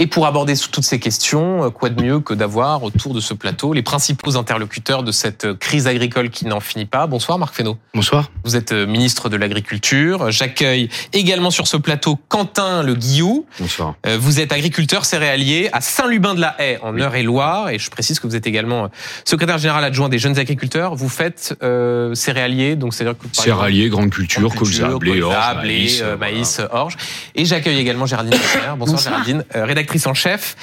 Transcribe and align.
Et 0.00 0.06
pour 0.06 0.28
aborder 0.28 0.54
toutes 0.70 0.84
ces 0.84 1.00
questions, 1.00 1.64
euh, 1.64 1.70
quoi 1.70 1.88
de 1.88 2.00
mieux 2.00 2.20
que 2.20 2.32
d'avoir 2.32 2.84
autour 2.84 3.14
de 3.14 3.20
ce 3.20 3.34
plateau 3.34 3.72
les 3.72 3.82
principaux 3.82 4.36
interlocuteurs 4.36 5.02
de 5.02 5.10
cette 5.10 5.46
euh, 5.46 5.54
crise 5.56 5.88
agricole 5.88 6.30
qui 6.30 6.46
n'en 6.46 6.60
finit 6.60 6.86
pas? 6.86 7.08
Bonsoir 7.08 7.36
Marc 7.36 7.52
Fesneau. 7.52 7.76
Bonsoir. 7.94 8.30
Vous 8.44 8.54
êtes 8.54 8.70
euh, 8.70 8.86
ministre 8.86 9.28
de 9.28 9.36
l'Agriculture. 9.36 10.30
J'accueille 10.30 10.88
également 11.12 11.50
sur 11.50 11.66
ce 11.66 11.76
plateau 11.76 12.16
Quentin 12.28 12.84
Le 12.84 12.94
Guillou. 12.94 13.44
Bonsoir. 13.58 13.96
Vous 14.20 14.38
êtes 14.38 14.52
agriculteur 14.52 15.04
céréalier 15.04 15.68
à 15.72 15.80
Saint-Lubin-de-la-Haye 15.80 16.78
en 16.82 16.96
Eure-et-Loire 16.96 17.70
et 17.70 17.80
je 17.80 17.90
précise 17.90 18.20
que 18.20 18.28
vous 18.28 18.36
êtes 18.36 18.46
également 18.46 18.88
secrétaire 19.24 19.58
général 19.58 19.82
adjoint 19.82 20.08
des 20.08 20.20
jeunes 20.20 20.38
agriculteurs. 20.38 20.94
Vous 20.94 21.08
faites 21.08 21.56
euh, 21.64 22.14
céréalier, 22.14 22.76
donc 22.76 22.94
c'est-à-dire 22.94 23.18
que 23.18 23.26
céréalier, 23.32 23.88
grande 23.88 24.10
culture, 24.10 24.54
colza, 24.54 24.96
blé, 24.98 25.22
orge, 25.22 25.56
maïs, 25.56 26.02
maïs 26.20 26.60
orge. 26.70 26.96
Et 27.34 27.44
j'accueille 27.44 27.78
également 27.78 28.06
Géraldine 28.06 28.38
Bonsoir, 28.38 28.76
Bonsoir 28.76 29.02
Géraldine, 29.02 29.44
rédactrice 29.54 29.87
en 30.06 30.14
chef. 30.14 30.56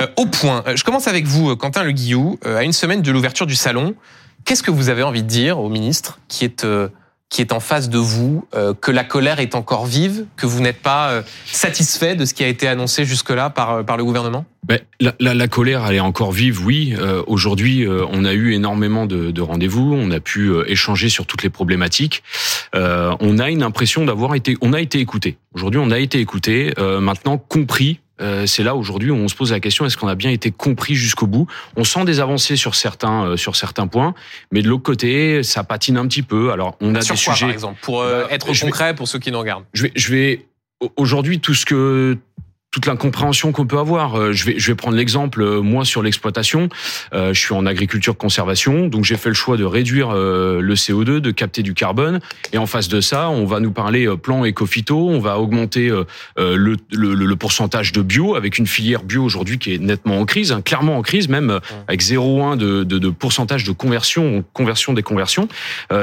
Euh, 0.00 0.06
au 0.16 0.26
point, 0.26 0.64
euh, 0.66 0.76
je 0.76 0.84
commence 0.84 1.06
avec 1.06 1.26
vous, 1.26 1.54
Quentin 1.56 1.82
Le 1.82 1.92
Guillou. 1.92 2.38
Euh, 2.46 2.56
à 2.56 2.64
une 2.64 2.72
semaine 2.72 3.02
de 3.02 3.12
l'ouverture 3.12 3.46
du 3.46 3.54
salon, 3.54 3.94
qu'est-ce 4.44 4.62
que 4.62 4.70
vous 4.70 4.88
avez 4.88 5.02
envie 5.02 5.22
de 5.22 5.28
dire 5.28 5.58
au 5.58 5.68
ministre 5.68 6.18
qui 6.28 6.44
est 6.44 6.66
qui 7.28 7.42
est 7.42 7.52
en 7.52 7.60
face 7.60 7.88
de 7.90 7.98
vous, 7.98 8.44
que 8.80 8.90
la 8.90 9.04
colère 9.04 9.38
est 9.38 9.54
encore 9.54 9.86
vive, 9.86 10.24
que 10.36 10.46
vous 10.46 10.60
n'êtes 10.60 10.82
pas 10.82 11.22
satisfait 11.46 12.16
de 12.16 12.24
ce 12.24 12.34
qui 12.34 12.42
a 12.42 12.48
été 12.48 12.66
annoncé 12.66 13.04
jusque-là 13.04 13.50
par, 13.50 13.84
par 13.84 13.96
le 13.96 14.02
gouvernement? 14.04 14.44
Ben, 14.66 14.80
la, 14.98 15.46
colère, 15.46 15.86
elle 15.86 15.94
est 15.94 16.00
encore 16.00 16.32
vive, 16.32 16.66
oui. 16.66 16.96
Aujourd'hui, 17.28 17.86
on 17.86 18.24
a 18.24 18.32
eu 18.32 18.52
énormément 18.52 19.06
de, 19.06 19.30
de 19.30 19.42
rendez-vous, 19.42 19.94
on 19.94 20.10
a 20.10 20.18
pu 20.18 20.50
échanger 20.66 21.08
sur 21.08 21.24
toutes 21.24 21.44
les 21.44 21.50
problématiques. 21.50 22.24
on 22.74 23.38
a 23.38 23.48
une 23.48 23.62
impression 23.62 24.04
d'avoir 24.04 24.34
été, 24.34 24.56
on 24.60 24.72
a 24.72 24.80
été 24.80 24.98
écouté. 24.98 25.38
Aujourd'hui, 25.54 25.80
on 25.80 25.92
a 25.92 26.00
été 26.00 26.18
écouté, 26.18 26.74
maintenant 27.00 27.38
compris 27.38 28.00
euh, 28.20 28.46
c'est 28.46 28.62
là 28.62 28.74
aujourd'hui 28.74 29.10
où 29.10 29.14
on 29.14 29.28
se 29.28 29.34
pose 29.34 29.52
la 29.52 29.60
question 29.60 29.86
est-ce 29.86 29.96
qu'on 29.96 30.08
a 30.08 30.14
bien 30.14 30.30
été 30.30 30.50
compris 30.50 30.94
jusqu'au 30.94 31.26
bout? 31.26 31.46
On 31.76 31.84
sent 31.84 32.04
des 32.04 32.20
avancées 32.20 32.56
sur 32.56 32.74
certains 32.74 33.24
euh, 33.24 33.36
sur 33.36 33.56
certains 33.56 33.86
points, 33.86 34.14
mais 34.50 34.62
de 34.62 34.68
l'autre 34.68 34.82
côté, 34.82 35.42
ça 35.42 35.64
patine 35.64 35.96
un 35.96 36.06
petit 36.06 36.22
peu. 36.22 36.52
Alors 36.52 36.76
on 36.80 36.94
a 36.94 37.00
sur 37.00 37.14
des 37.14 37.22
quoi, 37.22 37.34
sujets 37.34 37.46
par 37.46 37.54
exemple? 37.54 37.78
Pour 37.82 38.02
euh, 38.02 38.24
bah, 38.24 38.28
être 38.30 38.46
concret 38.60 38.94
pour 38.94 39.08
ceux 39.08 39.18
qui 39.18 39.30
nous 39.30 39.38
regardent. 39.38 39.64
Je 39.72 39.84
vais 39.84 39.92
je 39.94 40.10
vais 40.10 40.46
aujourd'hui 40.96 41.40
tout 41.40 41.54
ce 41.54 41.66
que 41.66 42.18
toute 42.70 42.86
l'incompréhension 42.86 43.50
qu'on 43.50 43.66
peut 43.66 43.78
avoir. 43.78 44.16
Euh, 44.16 44.32
je 44.32 44.44
vais, 44.44 44.54
je 44.56 44.68
vais 44.68 44.76
prendre 44.76 44.96
l'exemple, 44.96 45.42
euh, 45.42 45.60
moi, 45.60 45.84
sur 45.84 46.02
l'exploitation. 46.02 46.68
Euh, 47.12 47.34
je 47.34 47.40
suis 47.40 47.52
en 47.52 47.66
agriculture 47.66 48.16
conservation, 48.16 48.86
donc 48.86 49.04
j'ai 49.04 49.16
fait 49.16 49.28
le 49.28 49.34
choix 49.34 49.56
de 49.56 49.64
réduire 49.64 50.10
le 50.12 50.74
CO2, 50.74 51.18
de 51.18 51.30
capter 51.30 51.62
du 51.62 51.74
carbone. 51.74 52.20
Et 52.52 52.58
en 52.58 52.66
face 52.66 52.88
de 52.88 53.00
ça, 53.00 53.28
on 53.28 53.44
va 53.44 53.60
nous 53.60 53.72
parler 53.72 54.06
plan 54.16 54.44
éco-phyto, 54.44 55.08
on 55.08 55.18
va 55.18 55.38
augmenter 55.38 55.88
le, 56.36 56.76
le, 56.92 57.14
le, 57.14 57.36
pourcentage 57.36 57.92
de 57.92 58.02
bio, 58.02 58.34
avec 58.34 58.58
une 58.58 58.66
filière 58.66 59.02
bio 59.02 59.22
aujourd'hui 59.22 59.58
qui 59.58 59.74
est 59.74 59.78
nettement 59.78 60.20
en 60.20 60.24
crise, 60.24 60.52
hein, 60.52 60.62
clairement 60.62 60.96
en 60.96 61.02
crise, 61.02 61.28
même 61.28 61.60
avec 61.88 62.02
0,1 62.02 62.56
de, 62.56 62.84
de, 62.84 62.98
de, 62.98 63.08
pourcentage 63.10 63.64
de 63.64 63.72
conversion, 63.72 64.44
conversion 64.52 64.92
des 64.92 65.02
conversions. 65.02 65.48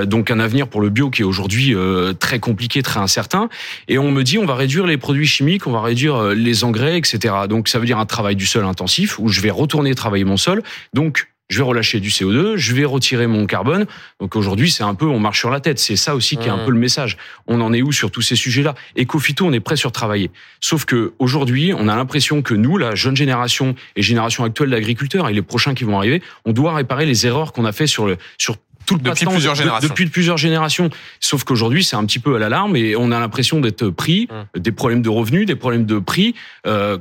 donc 0.06 0.32
un 0.32 0.40
avenir 0.40 0.68
pour 0.68 0.82
le 0.82 0.90
bio 0.90 1.10
qui 1.10 1.22
est 1.22 1.26
aujourd'hui 1.26 1.76
très 2.20 2.40
compliqué, 2.40 2.82
très 2.82 3.00
incertain. 3.00 3.50
Et 3.88 3.98
on 3.98 4.12
me 4.12 4.24
dit, 4.24 4.38
on 4.38 4.46
va 4.46 4.56
réduire 4.56 4.86
les 4.86 4.98
produits 4.98 5.28
chimiques, 5.28 5.68
on 5.68 5.72
va 5.72 5.82
réduire 5.82 6.30
les 6.30 6.57
engrais, 6.64 6.98
etc. 6.98 7.34
Donc 7.50 7.68
ça 7.68 7.80
veut 7.80 7.86
dire 7.86 8.00
un 8.00 8.06
travail 8.06 8.36
du 8.36 8.46
sol 8.46 8.66
intensif 8.66 9.20
où 9.20 9.28
je 9.28 9.42
vais 9.42 9.52
retourner 9.52 9.96
travailler 9.96 10.24
mon 10.24 10.38
sol. 10.38 10.64
Donc 10.94 11.28
je 11.50 11.60
vais 11.60 11.64
relâcher 11.64 12.00
du 12.00 12.10
CO2, 12.10 12.58
je 12.58 12.74
vais 12.74 12.84
retirer 12.84 13.26
mon 13.26 13.46
carbone. 13.46 13.86
Donc 14.20 14.36
aujourd'hui, 14.36 14.70
c'est 14.70 14.84
un 14.84 14.96
peu 14.96 15.06
on 15.06 15.20
marche 15.20 15.40
sur 15.40 15.50
la 15.50 15.62
tête. 15.62 15.80
C'est 15.80 15.96
ça 15.96 16.14
aussi 16.16 16.36
qui 16.36 16.48
est 16.48 16.52
un 16.52 16.58
mmh. 16.58 16.66
peu 16.66 16.72
le 16.72 16.80
message. 16.80 17.18
On 17.48 17.62
en 17.62 17.72
est 17.72 17.82
où 17.82 17.92
sur 17.92 18.12
tous 18.12 18.22
ces 18.22 18.36
sujets-là? 18.36 18.76
Ecofito, 18.98 19.46
on 19.46 19.54
est 19.54 19.62
prêt 19.62 19.78
sur 19.78 19.92
travailler. 19.92 20.30
Sauf 20.60 20.84
que 20.84 21.14
aujourd'hui, 21.20 21.74
on 21.74 21.88
a 21.88 21.96
l'impression 21.96 22.42
que 22.42 22.54
nous, 22.54 22.78
la 22.78 22.96
jeune 22.96 23.16
génération 23.16 23.76
et 23.96 24.02
génération 24.02 24.44
actuelle 24.44 24.72
d'agriculteurs 24.72 25.30
et 25.30 25.34
les 25.34 25.42
prochains 25.42 25.74
qui 25.74 25.86
vont 25.86 25.98
arriver, 25.98 26.22
on 26.46 26.52
doit 26.52 26.76
réparer 26.76 27.06
les 27.06 27.26
erreurs 27.26 27.54
qu'on 27.54 27.66
a 27.66 27.72
fait 27.72 27.88
sur 27.88 28.08
le 28.08 28.18
sur 28.38 28.58
tout 28.88 28.98
depuis 28.98 29.26
plusieurs 29.26 29.54
générations. 29.54 29.88
depuis 29.88 30.08
plusieurs 30.08 30.38
générations. 30.38 30.90
Sauf 31.20 31.44
qu'aujourd'hui, 31.44 31.84
c'est 31.84 31.96
un 31.96 32.06
petit 32.06 32.20
peu 32.20 32.36
à 32.36 32.40
l'alarme 32.40 32.76
et 32.76 32.96
on 32.96 33.12
a 33.12 33.20
l'impression 33.20 33.60
d'être 33.60 33.90
pris, 33.90 34.28
mmh. 34.32 34.60
des 34.60 34.72
problèmes 34.72 35.02
de 35.04 35.10
revenus, 35.10 35.46
des 35.46 35.56
problèmes 35.56 35.86
de 35.86 36.00
prix. 36.00 36.34
Euh, 36.66 36.98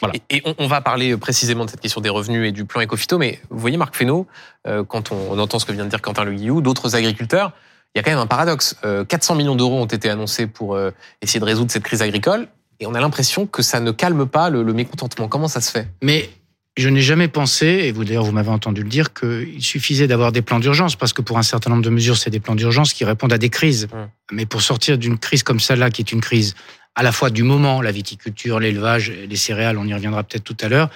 voilà. 0.00 0.14
Et, 0.30 0.42
on, 0.58 0.66
va 0.66 0.80
parler 0.80 1.16
précisément 1.16 1.64
de 1.64 1.70
cette 1.70 1.80
question 1.80 2.00
des 2.00 2.08
revenus 2.08 2.48
et 2.48 2.52
du 2.52 2.64
plan 2.64 2.82
Ecofito, 2.82 3.18
mais 3.18 3.40
vous 3.50 3.58
voyez, 3.58 3.76
Marc 3.76 3.94
Fesneau, 3.94 4.26
euh, 4.66 4.84
quand 4.84 5.12
on, 5.12 5.38
entend 5.38 5.58
ce 5.58 5.66
que 5.66 5.72
vient 5.72 5.84
de 5.84 5.90
dire 5.90 6.02
Quentin 6.02 6.24
Le 6.24 6.32
Guillou, 6.32 6.60
d'autres 6.60 6.96
agriculteurs, 6.96 7.52
il 7.94 7.98
y 7.98 8.00
a 8.00 8.02
quand 8.02 8.10
même 8.10 8.20
un 8.20 8.26
paradoxe. 8.26 8.76
400 8.82 9.34
euh, 9.34 9.36
millions 9.36 9.54
d'euros 9.54 9.80
ont 9.80 9.86
été 9.86 10.08
annoncés 10.10 10.46
pour 10.46 10.74
euh, 10.74 10.90
essayer 11.22 11.40
de 11.40 11.44
résoudre 11.44 11.70
cette 11.70 11.84
crise 11.84 12.02
agricole, 12.02 12.48
et 12.80 12.86
on 12.86 12.94
a 12.94 13.00
l'impression 13.00 13.46
que 13.46 13.62
ça 13.62 13.80
ne 13.80 13.92
calme 13.92 14.26
pas 14.26 14.50
le, 14.50 14.62
le 14.62 14.72
mécontentement. 14.72 15.28
Comment 15.28 15.48
ça 15.48 15.60
se 15.60 15.70
fait? 15.70 15.88
Mais 16.02 16.30
je 16.76 16.88
n'ai 16.88 17.02
jamais 17.02 17.28
pensé, 17.28 17.66
et 17.66 17.92
vous 17.92 18.04
d'ailleurs 18.04 18.24
vous 18.24 18.32
m'avez 18.32 18.50
entendu 18.50 18.82
le 18.82 18.88
dire, 18.88 19.14
qu'il 19.14 19.62
suffisait 19.62 20.08
d'avoir 20.08 20.32
des 20.32 20.42
plans 20.42 20.58
d'urgence, 20.58 20.96
parce 20.96 21.12
que 21.12 21.22
pour 21.22 21.38
un 21.38 21.42
certain 21.42 21.70
nombre 21.70 21.82
de 21.82 21.90
mesures, 21.90 22.16
c'est 22.16 22.30
des 22.30 22.40
plans 22.40 22.56
d'urgence 22.56 22.92
qui 22.92 23.04
répondent 23.04 23.32
à 23.32 23.38
des 23.38 23.50
crises. 23.50 23.88
Mais 24.32 24.44
pour 24.44 24.62
sortir 24.62 24.98
d'une 24.98 25.18
crise 25.18 25.42
comme 25.42 25.60
celle-là, 25.60 25.90
qui 25.90 26.02
est 26.02 26.10
une 26.12 26.20
crise 26.20 26.54
à 26.96 27.02
la 27.02 27.12
fois 27.12 27.30
du 27.30 27.42
moment, 27.42 27.82
la 27.82 27.92
viticulture, 27.92 28.60
l'élevage, 28.60 29.10
les 29.10 29.36
céréales, 29.36 29.78
on 29.78 29.86
y 29.86 29.94
reviendra 29.94 30.22
peut-être 30.22 30.44
tout 30.44 30.56
à 30.60 30.68
l'heure, 30.68 30.90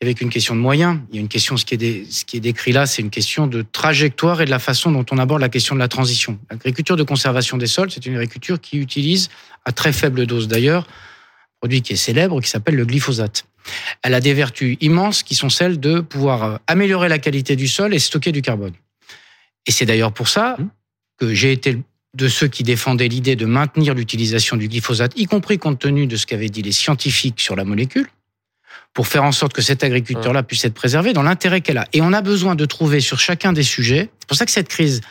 il 0.00 0.04
y 0.04 0.06
avait 0.06 0.14
qu'une 0.14 0.30
question 0.30 0.54
de 0.54 0.60
moyens. 0.60 1.00
Il 1.10 1.16
y 1.16 1.18
a 1.18 1.20
une 1.20 1.28
question, 1.28 1.56
ce 1.56 1.64
qui 1.64 1.74
est, 1.74 2.10
ce 2.10 2.24
qui 2.24 2.36
est 2.36 2.40
décrit 2.40 2.70
là, 2.70 2.86
c'est 2.86 3.02
une 3.02 3.10
question 3.10 3.48
de 3.48 3.62
trajectoire 3.62 4.40
et 4.40 4.44
de 4.44 4.50
la 4.50 4.60
façon 4.60 4.92
dont 4.92 5.04
on 5.10 5.18
aborde 5.18 5.40
la 5.40 5.48
question 5.48 5.74
de 5.74 5.80
la 5.80 5.88
transition. 5.88 6.38
L'agriculture 6.50 6.96
de 6.96 7.02
conservation 7.02 7.56
des 7.56 7.66
sols, 7.66 7.90
c'est 7.90 8.06
une 8.06 8.14
agriculture 8.14 8.60
qui 8.60 8.78
utilise, 8.78 9.28
à 9.64 9.72
très 9.72 9.92
faible 9.92 10.24
dose 10.26 10.46
d'ailleurs, 10.46 10.84
un 10.84 11.58
produit 11.60 11.82
qui 11.82 11.94
est 11.94 11.96
célèbre, 11.96 12.40
qui 12.40 12.48
s'appelle 12.48 12.76
le 12.76 12.86
glyphosate. 12.86 13.44
Elle 14.02 14.14
a 14.14 14.20
des 14.20 14.34
vertus 14.34 14.76
immenses 14.80 15.22
qui 15.22 15.34
sont 15.34 15.48
celles 15.48 15.80
de 15.80 16.00
pouvoir 16.00 16.44
euh, 16.44 16.56
améliorer 16.66 17.08
la 17.08 17.18
qualité 17.18 17.56
du 17.56 17.68
sol 17.68 17.94
et 17.94 17.98
stocker 17.98 18.32
du 18.32 18.42
carbone. 18.42 18.74
Et 19.66 19.72
c'est 19.72 19.86
d'ailleurs 19.86 20.12
pour 20.12 20.28
ça 20.28 20.56
mmh. 20.58 20.68
que 21.18 21.34
j'ai 21.34 21.52
été 21.52 21.78
de 22.14 22.28
ceux 22.28 22.48
qui 22.48 22.62
défendaient 22.62 23.08
l'idée 23.08 23.36
de 23.36 23.46
maintenir 23.46 23.94
l'utilisation 23.94 24.56
du 24.56 24.68
glyphosate, 24.68 25.12
y 25.16 25.26
compris 25.26 25.58
compte 25.58 25.78
tenu 25.78 26.06
de 26.06 26.16
ce 26.16 26.26
qu'avaient 26.26 26.48
dit 26.48 26.62
les 26.62 26.72
scientifiques 26.72 27.40
sur 27.40 27.54
la 27.54 27.64
molécule, 27.64 28.08
pour 28.94 29.06
faire 29.06 29.24
en 29.24 29.32
sorte 29.32 29.52
que 29.52 29.62
cet 29.62 29.84
agriculteur-là 29.84 30.42
puisse 30.42 30.64
être 30.64 30.74
préservé 30.74 31.12
dans 31.12 31.22
l'intérêt 31.22 31.60
qu'elle 31.60 31.78
a. 31.78 31.86
Et 31.92 32.00
on 32.00 32.12
a 32.12 32.22
besoin 32.22 32.54
de 32.54 32.64
trouver 32.64 33.00
sur 33.00 33.20
chacun 33.20 33.52
des 33.52 33.62
sujets, 33.62 34.10
c'est 34.18 34.26
pour 34.26 34.36
ça 34.36 34.46
que 34.46 34.50
cette 34.50 34.68
crise, 34.68 35.02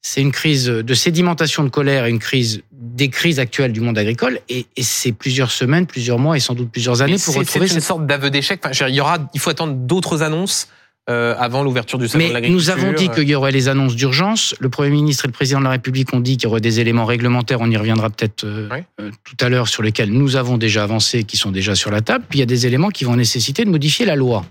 c'est 0.00 0.20
une 0.20 0.32
crise 0.32 0.66
de 0.66 0.94
sédimentation 0.94 1.64
de 1.64 1.68
colère 1.68 2.06
et 2.06 2.10
une 2.10 2.18
crise 2.18 2.62
des 2.72 3.08
crises 3.08 3.40
actuelles 3.40 3.72
du 3.72 3.80
monde 3.80 3.98
agricole. 3.98 4.40
Et, 4.48 4.66
c'est 4.80 5.12
plusieurs 5.12 5.50
semaines, 5.50 5.86
plusieurs 5.86 6.18
mois 6.18 6.36
et 6.36 6.40
sans 6.40 6.54
doute 6.54 6.70
plusieurs 6.70 7.02
années 7.02 7.16
pour 7.22 7.34
retrouver 7.34 7.68
cette 7.68 7.82
sorte 7.82 8.06
d'aveu 8.06 8.30
d'échec. 8.30 8.60
Enfin, 8.64 8.86
il 8.88 8.94
y 8.94 9.00
aura, 9.00 9.18
il 9.34 9.40
faut 9.40 9.50
attendre 9.50 9.74
d'autres 9.74 10.22
annonces. 10.22 10.68
Euh, 11.10 11.34
avant 11.38 11.62
l'ouverture 11.62 11.98
du 11.98 12.06
salon 12.06 12.22
Mais 12.22 12.28
de 12.28 12.34
l'agriculture. 12.34 12.76
Nous 12.76 12.82
avons 12.82 12.92
dit 12.92 13.08
qu'il 13.08 13.26
y 13.30 13.34
aurait 13.34 13.50
les 13.50 13.68
annonces 13.68 13.96
d'urgence. 13.96 14.54
Le 14.60 14.68
Premier 14.68 14.90
ministre 14.90 15.24
et 15.24 15.28
le 15.28 15.32
Président 15.32 15.58
de 15.58 15.64
la 15.64 15.70
République 15.70 16.12
ont 16.12 16.20
dit 16.20 16.36
qu'il 16.36 16.46
y 16.46 16.50
aurait 16.50 16.60
des 16.60 16.80
éléments 16.80 17.06
réglementaires. 17.06 17.62
On 17.62 17.70
y 17.70 17.78
reviendra 17.78 18.10
peut-être 18.10 18.44
euh, 18.44 18.68
euh, 19.00 19.10
tout 19.24 19.36
à 19.42 19.48
l'heure 19.48 19.68
sur 19.68 19.82
lesquels 19.82 20.10
nous 20.10 20.36
avons 20.36 20.58
déjà 20.58 20.82
avancé, 20.82 21.24
qui 21.24 21.38
sont 21.38 21.50
déjà 21.50 21.74
sur 21.74 21.90
la 21.90 22.02
table. 22.02 22.26
Puis 22.28 22.40
il 22.40 22.40
y 22.40 22.42
a 22.42 22.46
des 22.46 22.66
éléments 22.66 22.90
qui 22.90 23.04
vont 23.04 23.16
nécessiter 23.16 23.64
de 23.64 23.70
modifier 23.70 24.04
la 24.04 24.16
loi. 24.16 24.44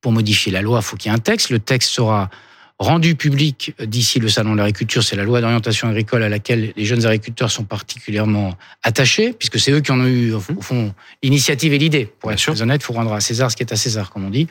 Pour 0.00 0.12
modifier 0.12 0.52
la 0.52 0.62
loi, 0.62 0.78
il 0.78 0.84
faut 0.84 0.96
qu'il 0.96 1.10
y 1.10 1.12
ait 1.12 1.16
un 1.16 1.20
texte. 1.20 1.50
Le 1.50 1.58
texte 1.58 1.90
sera 1.90 2.30
rendu 2.78 3.14
public 3.14 3.74
d'ici 3.80 4.18
le 4.18 4.28
salon 4.28 4.52
de 4.52 4.58
l'agriculture, 4.58 5.02
c'est 5.02 5.16
la 5.16 5.24
loi 5.24 5.40
d'orientation 5.40 5.88
agricole 5.88 6.22
à 6.22 6.28
laquelle 6.28 6.72
les 6.76 6.84
jeunes 6.84 7.06
agriculteurs 7.06 7.50
sont 7.50 7.64
particulièrement 7.64 8.54
attachés, 8.82 9.32
puisque 9.32 9.58
c'est 9.58 9.70
eux 9.70 9.80
qui 9.80 9.92
en 9.92 10.00
ont 10.00 10.06
eu, 10.06 10.32
au 10.32 10.40
fond, 10.40 10.94
l'initiative 11.22 11.72
et 11.72 11.78
l'idée. 11.78 12.06
Pour 12.06 12.32
être 12.32 12.42
très 12.42 12.62
honnête, 12.62 12.80
il 12.82 12.84
faut 12.84 12.92
rendre 12.92 13.12
à 13.12 13.20
César 13.20 13.50
ce 13.50 13.56
qui 13.56 13.62
est 13.62 13.72
à 13.72 13.76
César, 13.76 14.10
comme 14.10 14.24
on 14.24 14.30
dit. 14.30 14.48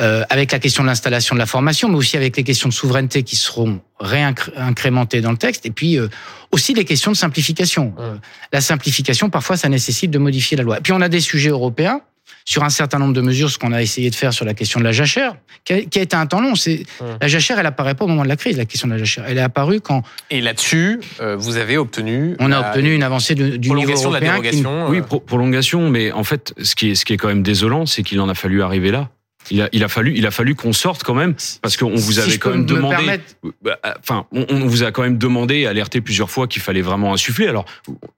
Euh, 0.00 0.24
avec 0.30 0.50
la 0.50 0.58
question 0.58 0.82
de 0.82 0.88
l'installation 0.88 1.34
de 1.34 1.38
la 1.38 1.46
formation, 1.46 1.88
mais 1.88 1.96
aussi 1.96 2.16
avec 2.16 2.36
les 2.36 2.44
questions 2.44 2.68
de 2.68 2.74
souveraineté 2.74 3.22
qui 3.22 3.36
seront 3.36 3.82
réincrémentées 4.00 5.20
dans 5.20 5.30
le 5.30 5.36
texte, 5.36 5.66
et 5.66 5.70
puis 5.70 5.98
euh, 5.98 6.08
aussi 6.50 6.72
les 6.72 6.86
questions 6.86 7.12
de 7.12 7.16
simplification. 7.16 7.94
Euh, 7.98 8.16
la 8.54 8.62
simplification, 8.62 9.28
parfois, 9.28 9.58
ça 9.58 9.68
nécessite 9.68 10.10
de 10.10 10.18
modifier 10.18 10.56
la 10.56 10.62
loi. 10.62 10.78
Et 10.78 10.80
puis 10.80 10.92
on 10.92 11.00
a 11.02 11.10
des 11.10 11.20
sujets 11.20 11.50
européens 11.50 12.00
sur 12.44 12.64
un 12.64 12.70
certain 12.70 12.98
nombre 12.98 13.14
de 13.14 13.20
mesures, 13.20 13.50
ce 13.50 13.58
qu'on 13.58 13.72
a 13.72 13.82
essayé 13.82 14.10
de 14.10 14.14
faire 14.14 14.32
sur 14.32 14.44
la 14.44 14.54
question 14.54 14.80
de 14.80 14.84
la 14.84 14.92
jachère, 14.92 15.36
qui 15.64 15.72
a, 15.72 15.78
été 15.78 16.16
un 16.16 16.26
temps 16.26 16.40
long. 16.40 16.54
C'est 16.54 16.84
la 17.20 17.28
jachère, 17.28 17.58
elle 17.58 17.66
apparaît 17.66 17.94
pas 17.94 18.04
au 18.04 18.08
moment 18.08 18.24
de 18.24 18.28
la 18.28 18.36
crise. 18.36 18.56
La 18.56 18.64
question 18.64 18.88
de 18.88 18.92
la 18.92 18.98
jachère, 18.98 19.24
elle 19.28 19.38
est 19.38 19.42
apparue 19.42 19.80
quand. 19.80 20.02
Et 20.30 20.40
là-dessus, 20.40 21.00
euh, 21.20 21.36
vous 21.36 21.56
avez 21.56 21.76
obtenu. 21.78 22.36
On 22.40 22.50
a 22.52 22.60
obtenu 22.60 22.94
une 22.94 23.02
avancée 23.02 23.34
du, 23.34 23.58
du 23.58 23.70
niveau 23.70 23.92
européen. 23.92 24.08
De 24.08 24.14
la 24.14 24.20
dérogation, 24.20 24.88
Oui, 24.88 24.98
euh. 24.98 25.18
prolongation, 25.18 25.88
mais 25.88 26.12
en 26.12 26.24
fait, 26.24 26.54
ce 26.60 26.74
qui 26.74 26.90
est, 26.90 26.94
ce 26.94 27.04
qui 27.04 27.12
est 27.12 27.16
quand 27.16 27.28
même 27.28 27.42
désolant, 27.42 27.86
c'est 27.86 28.02
qu'il 28.02 28.20
en 28.20 28.28
a 28.28 28.34
fallu 28.34 28.62
arriver 28.62 28.90
là. 28.90 29.08
Il 29.50 29.60
a, 29.60 29.68
il 29.72 29.82
a 29.84 29.88
fallu, 29.88 30.14
il 30.16 30.26
a 30.26 30.30
fallu 30.30 30.54
qu'on 30.54 30.72
sorte 30.72 31.02
quand 31.02 31.14
même 31.14 31.34
parce 31.60 31.76
qu'on 31.76 31.94
vous 31.94 32.18
avait 32.18 32.38
quand 32.38 32.50
même 32.50 32.66
demandé, 32.66 33.20
bah, 33.62 33.78
enfin, 33.98 34.26
on, 34.32 34.66
vous 34.66 34.82
a 34.82 34.92
quand 34.92 35.02
même 35.02 35.18
demandé 35.18 35.66
alerté 35.66 36.00
plusieurs 36.00 36.30
fois 36.30 36.46
qu'il 36.46 36.62
fallait 36.62 36.82
vraiment 36.82 37.12
insuffler. 37.12 37.48
Alors, 37.48 37.64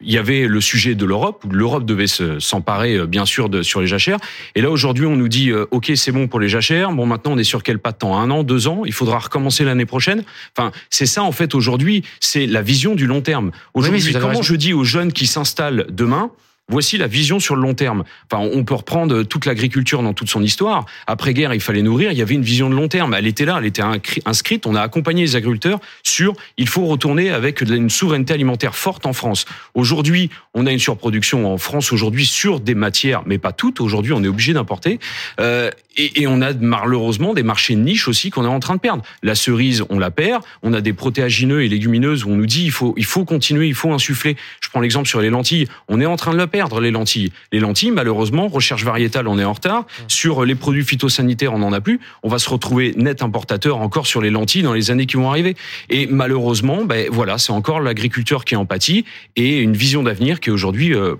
il 0.00 0.12
y 0.12 0.18
avait 0.18 0.46
le 0.46 0.60
sujet 0.60 0.94
de 0.94 1.04
l'Europe 1.04 1.44
où 1.44 1.50
l'Europe 1.50 1.84
devait 1.84 2.06
s'emparer 2.06 2.96
euh, 2.96 3.06
bien 3.06 3.24
sûr 3.24 3.48
de 3.48 3.62
sur 3.62 3.80
les 3.80 3.86
jachères. 3.86 4.18
Et 4.54 4.60
là 4.60 4.70
aujourd'hui, 4.70 5.06
on 5.06 5.16
nous 5.16 5.28
dit, 5.28 5.50
euh, 5.50 5.66
ok, 5.70 5.92
c'est 5.96 6.12
bon 6.12 6.28
pour 6.28 6.40
les 6.40 6.48
jachères. 6.48 6.92
Bon, 6.92 7.06
maintenant, 7.06 7.32
on 7.32 7.38
est 7.38 7.44
sur 7.44 7.62
quel 7.62 7.78
pas 7.78 7.92
de 7.92 7.98
temps? 7.98 8.18
Un 8.18 8.30
an, 8.30 8.42
deux 8.42 8.68
ans? 8.68 8.82
Il 8.84 8.92
faudra 8.92 9.18
recommencer 9.18 9.64
l'année 9.64 9.86
prochaine? 9.86 10.24
Enfin, 10.56 10.72
c'est 10.90 11.06
ça 11.06 11.22
en 11.22 11.32
fait 11.32 11.54
aujourd'hui. 11.54 12.04
C'est 12.20 12.46
la 12.46 12.62
vision 12.62 12.94
du 12.94 13.06
long 13.06 13.22
terme. 13.22 13.50
Aujourd'hui, 13.72 14.12
comment 14.12 14.42
je 14.42 14.54
dis 14.54 14.72
aux 14.72 14.84
jeunes 14.84 15.12
qui 15.12 15.26
s'installent 15.26 15.86
demain 15.90 16.30
Voici 16.70 16.96
la 16.96 17.06
vision 17.06 17.40
sur 17.40 17.56
le 17.56 17.62
long 17.62 17.74
terme. 17.74 18.04
Enfin, 18.30 18.42
on 18.52 18.64
peut 18.64 18.74
reprendre 18.74 19.22
toute 19.22 19.44
l'agriculture 19.44 20.02
dans 20.02 20.14
toute 20.14 20.30
son 20.30 20.42
histoire. 20.42 20.86
Après-guerre, 21.06 21.52
il 21.52 21.60
fallait 21.60 21.82
nourrir. 21.82 22.10
Il 22.10 22.16
y 22.16 22.22
avait 22.22 22.34
une 22.34 22.42
vision 22.42 22.70
de 22.70 22.74
long 22.74 22.88
terme. 22.88 23.12
Elle 23.12 23.26
était 23.26 23.44
là, 23.44 23.56
elle 23.58 23.66
était 23.66 23.82
inscrite. 24.24 24.66
On 24.66 24.74
a 24.74 24.80
accompagné 24.80 25.22
les 25.22 25.36
agriculteurs 25.36 25.78
sur 26.02 26.32
il 26.56 26.66
faut 26.66 26.86
retourner 26.86 27.30
avec 27.30 27.60
une 27.60 27.90
souveraineté 27.90 28.32
alimentaire 28.32 28.76
forte 28.76 29.04
en 29.04 29.12
France. 29.12 29.44
Aujourd'hui, 29.74 30.30
on 30.54 30.66
a 30.66 30.72
une 30.72 30.78
surproduction 30.78 31.52
en 31.52 31.58
France 31.58 31.92
aujourd'hui 31.92 32.24
sur 32.24 32.60
des 32.60 32.74
matières, 32.74 33.24
mais 33.26 33.36
pas 33.36 33.52
toutes. 33.52 33.82
Aujourd'hui, 33.82 34.14
on 34.14 34.24
est 34.24 34.28
obligé 34.28 34.54
d'importer. 34.54 35.00
Euh, 35.40 35.70
et, 35.96 36.22
et, 36.22 36.26
on 36.26 36.40
a 36.40 36.52
malheureusement 36.52 37.34
des 37.34 37.42
marchés 37.42 37.74
de 37.74 37.80
niche 37.80 38.08
aussi 38.08 38.30
qu'on 38.30 38.44
est 38.44 38.48
en 38.48 38.60
train 38.60 38.74
de 38.74 38.80
perdre. 38.80 39.02
La 39.22 39.34
cerise, 39.34 39.84
on 39.90 39.98
la 39.98 40.10
perd. 40.10 40.42
On 40.62 40.72
a 40.72 40.80
des 40.80 40.92
protéagineux 40.92 41.62
et 41.62 41.68
légumineuses 41.68 42.24
où 42.24 42.30
on 42.30 42.36
nous 42.36 42.46
dit 42.46 42.64
il 42.64 42.70
faut 42.70 42.94
il 42.96 43.04
faut 43.04 43.24
continuer, 43.24 43.68
il 43.68 43.74
faut 43.74 43.92
insuffler. 43.92 44.36
Je 44.60 44.68
prends 44.68 44.80
l'exemple 44.80 45.08
sur 45.08 45.20
les 45.20 45.30
lentilles. 45.30 45.68
On 45.88 46.00
est 46.00 46.06
en 46.06 46.16
train 46.16 46.32
de 46.32 46.38
le 46.38 46.46
perdre 46.46 46.80
les 46.80 46.90
lentilles. 46.90 47.32
Les 47.52 47.60
lentilles, 47.60 47.90
malheureusement, 47.90 48.48
recherche 48.48 48.84
variétale, 48.84 49.28
on 49.28 49.38
est 49.38 49.44
en 49.44 49.52
retard. 49.52 49.86
Sur 50.08 50.44
les 50.44 50.54
produits 50.54 50.84
phytosanitaires, 50.84 51.54
on 51.54 51.58
n'en 51.58 51.72
a 51.72 51.80
plus. 51.80 52.00
On 52.22 52.28
va 52.28 52.38
se 52.38 52.48
retrouver 52.50 52.94
net 52.96 53.22
importateur 53.22 53.78
encore 53.78 54.06
sur 54.06 54.20
les 54.20 54.30
lentilles 54.30 54.62
dans 54.62 54.74
les 54.74 54.90
années 54.90 55.06
qui 55.06 55.16
vont 55.16 55.30
arriver. 55.30 55.56
Et 55.90 56.06
malheureusement, 56.06 56.84
ben 56.84 57.08
voilà, 57.10 57.38
c'est 57.38 57.52
encore 57.52 57.80
l'agriculteur 57.80 58.44
qui 58.44 58.56
en 58.56 58.66
pâtit 58.66 59.04
et 59.36 59.58
une 59.58 59.76
vision 59.76 60.02
d'avenir 60.02 60.40
qui 60.40 60.50
est 60.50 60.52
aujourd'hui 60.52 60.94
euh, 60.94 61.14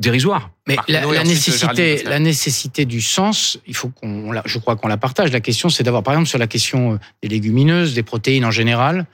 dérisoire. 0.00 0.50
Mais 0.66 0.76
la, 0.88 1.24
nécessité, 1.24 2.02
la 2.04 2.18
nécessité 2.18 2.84
du 2.84 3.00
sens, 3.00 3.58
il 3.66 3.74
faut 3.74 3.88
qu'on, 3.88 4.32
je 4.44 4.58
crois 4.58 4.76
qu'on 4.76 4.88
la 4.88 4.96
partage. 4.96 5.30
La 5.32 5.40
question, 5.40 5.68
c'est 5.68 5.84
d'avoir, 5.84 6.02
par 6.02 6.14
exemple, 6.14 6.28
sur 6.28 6.38
la 6.38 6.46
question 6.46 6.94
euh, 6.94 6.96
des 7.22 7.28
légumineuses, 7.28 7.94
des 7.94 8.02
protéines 8.02 8.44
en 8.44 8.50
général, 8.50 9.06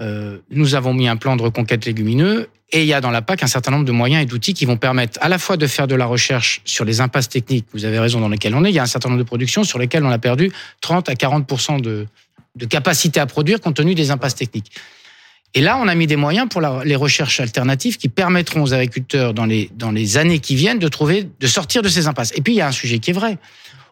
euh, 0.00 0.38
nous 0.50 0.74
avons 0.74 0.94
mis 0.94 1.08
un 1.08 1.16
plan 1.16 1.36
de 1.36 1.42
reconquête 1.42 1.84
légumineux 1.84 2.48
et 2.70 2.80
il 2.80 2.86
y 2.86 2.94
a 2.94 3.00
dans 3.00 3.10
la 3.10 3.20
PAC 3.20 3.42
un 3.42 3.46
certain 3.46 3.70
nombre 3.70 3.84
de 3.84 3.92
moyens 3.92 4.22
et 4.22 4.26
d'outils 4.26 4.54
qui 4.54 4.64
vont 4.64 4.78
permettre 4.78 5.18
à 5.22 5.28
la 5.28 5.38
fois 5.38 5.58
de 5.58 5.66
faire 5.66 5.86
de 5.86 5.94
la 5.94 6.06
recherche 6.06 6.62
sur 6.64 6.86
les 6.86 7.00
impasses 7.02 7.28
techniques, 7.28 7.66
vous 7.74 7.84
avez 7.84 7.98
raison, 7.98 8.18
dans 8.18 8.30
lesquelles 8.30 8.54
on 8.54 8.64
est. 8.64 8.70
Il 8.70 8.74
y 8.74 8.78
a 8.78 8.82
un 8.82 8.86
certain 8.86 9.10
nombre 9.10 9.20
de 9.20 9.26
productions 9.26 9.64
sur 9.64 9.78
lesquelles 9.78 10.04
on 10.04 10.10
a 10.10 10.18
perdu 10.18 10.50
30 10.80 11.10
à 11.10 11.14
40 11.14 11.82
de, 11.82 12.06
de 12.56 12.66
capacité 12.66 13.20
à 13.20 13.26
produire 13.26 13.60
compte 13.60 13.76
tenu 13.76 13.94
des 13.94 14.10
impasses 14.10 14.34
techniques. 14.34 14.72
Et 15.54 15.60
là, 15.60 15.78
on 15.78 15.86
a 15.86 15.94
mis 15.94 16.06
des 16.06 16.16
moyens 16.16 16.48
pour 16.48 16.62
les 16.62 16.96
recherches 16.96 17.40
alternatives 17.40 17.98
qui 17.98 18.08
permettront 18.08 18.62
aux 18.62 18.72
agriculteurs 18.72 19.34
dans 19.34 19.44
les, 19.44 19.70
dans 19.74 19.90
les 19.90 20.16
années 20.16 20.38
qui 20.38 20.54
viennent 20.54 20.78
de 20.78 20.88
trouver, 20.88 21.28
de 21.38 21.46
sortir 21.46 21.82
de 21.82 21.88
ces 21.88 22.06
impasses. 22.06 22.32
Et 22.36 22.40
puis, 22.40 22.54
il 22.54 22.56
y 22.56 22.60
a 22.62 22.66
un 22.66 22.72
sujet 22.72 22.98
qui 22.98 23.10
est 23.10 23.14
vrai. 23.14 23.36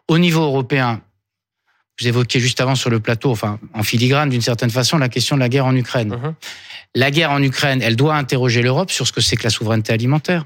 Au 0.07 0.17
niveau 0.17 0.41
européen, 0.41 1.01
vous 1.99 2.07
évoquiez 2.07 2.39
juste 2.39 2.59
avant 2.61 2.73
sur 2.73 2.89
le 2.89 2.99
plateau, 2.99 3.29
enfin, 3.29 3.59
en 3.73 3.83
filigrane 3.83 4.29
d'une 4.29 4.41
certaine 4.41 4.71
façon, 4.71 4.97
la 4.97 5.09
question 5.09 5.35
de 5.35 5.41
la 5.41 5.49
guerre 5.49 5.67
en 5.67 5.75
Ukraine. 5.75 6.13
Uh-huh. 6.13 6.33
La 6.95 7.11
guerre 7.11 7.31
en 7.31 7.41
Ukraine, 7.43 7.81
elle 7.83 7.95
doit 7.95 8.15
interroger 8.15 8.63
l'Europe 8.63 8.89
sur 8.89 9.05
ce 9.05 9.11
que 9.11 9.21
c'est 9.21 9.35
que 9.35 9.43
la 9.43 9.51
souveraineté 9.51 9.93
alimentaire. 9.93 10.45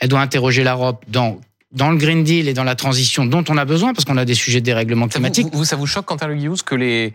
Elle 0.00 0.08
doit 0.08 0.20
interroger 0.20 0.64
l'Europe 0.64 1.04
dans 1.08 1.40
dans 1.72 1.90
le 1.90 1.96
Green 1.96 2.24
Deal 2.24 2.48
et 2.48 2.54
dans 2.54 2.64
la 2.64 2.74
transition 2.74 3.26
dont 3.26 3.44
on 3.48 3.56
a 3.56 3.64
besoin, 3.64 3.92
parce 3.92 4.04
qu'on 4.04 4.16
a 4.16 4.24
des 4.24 4.34
sujets 4.34 4.60
de 4.60 4.64
dérèglement 4.64 5.08
climatique. 5.08 5.48
Vous, 5.52 5.64
ça 5.64 5.76
vous 5.76 5.86
choque, 5.86 6.06
Quentin 6.06 6.26
Le 6.28 6.62
que 6.62 6.74
les 6.74 7.12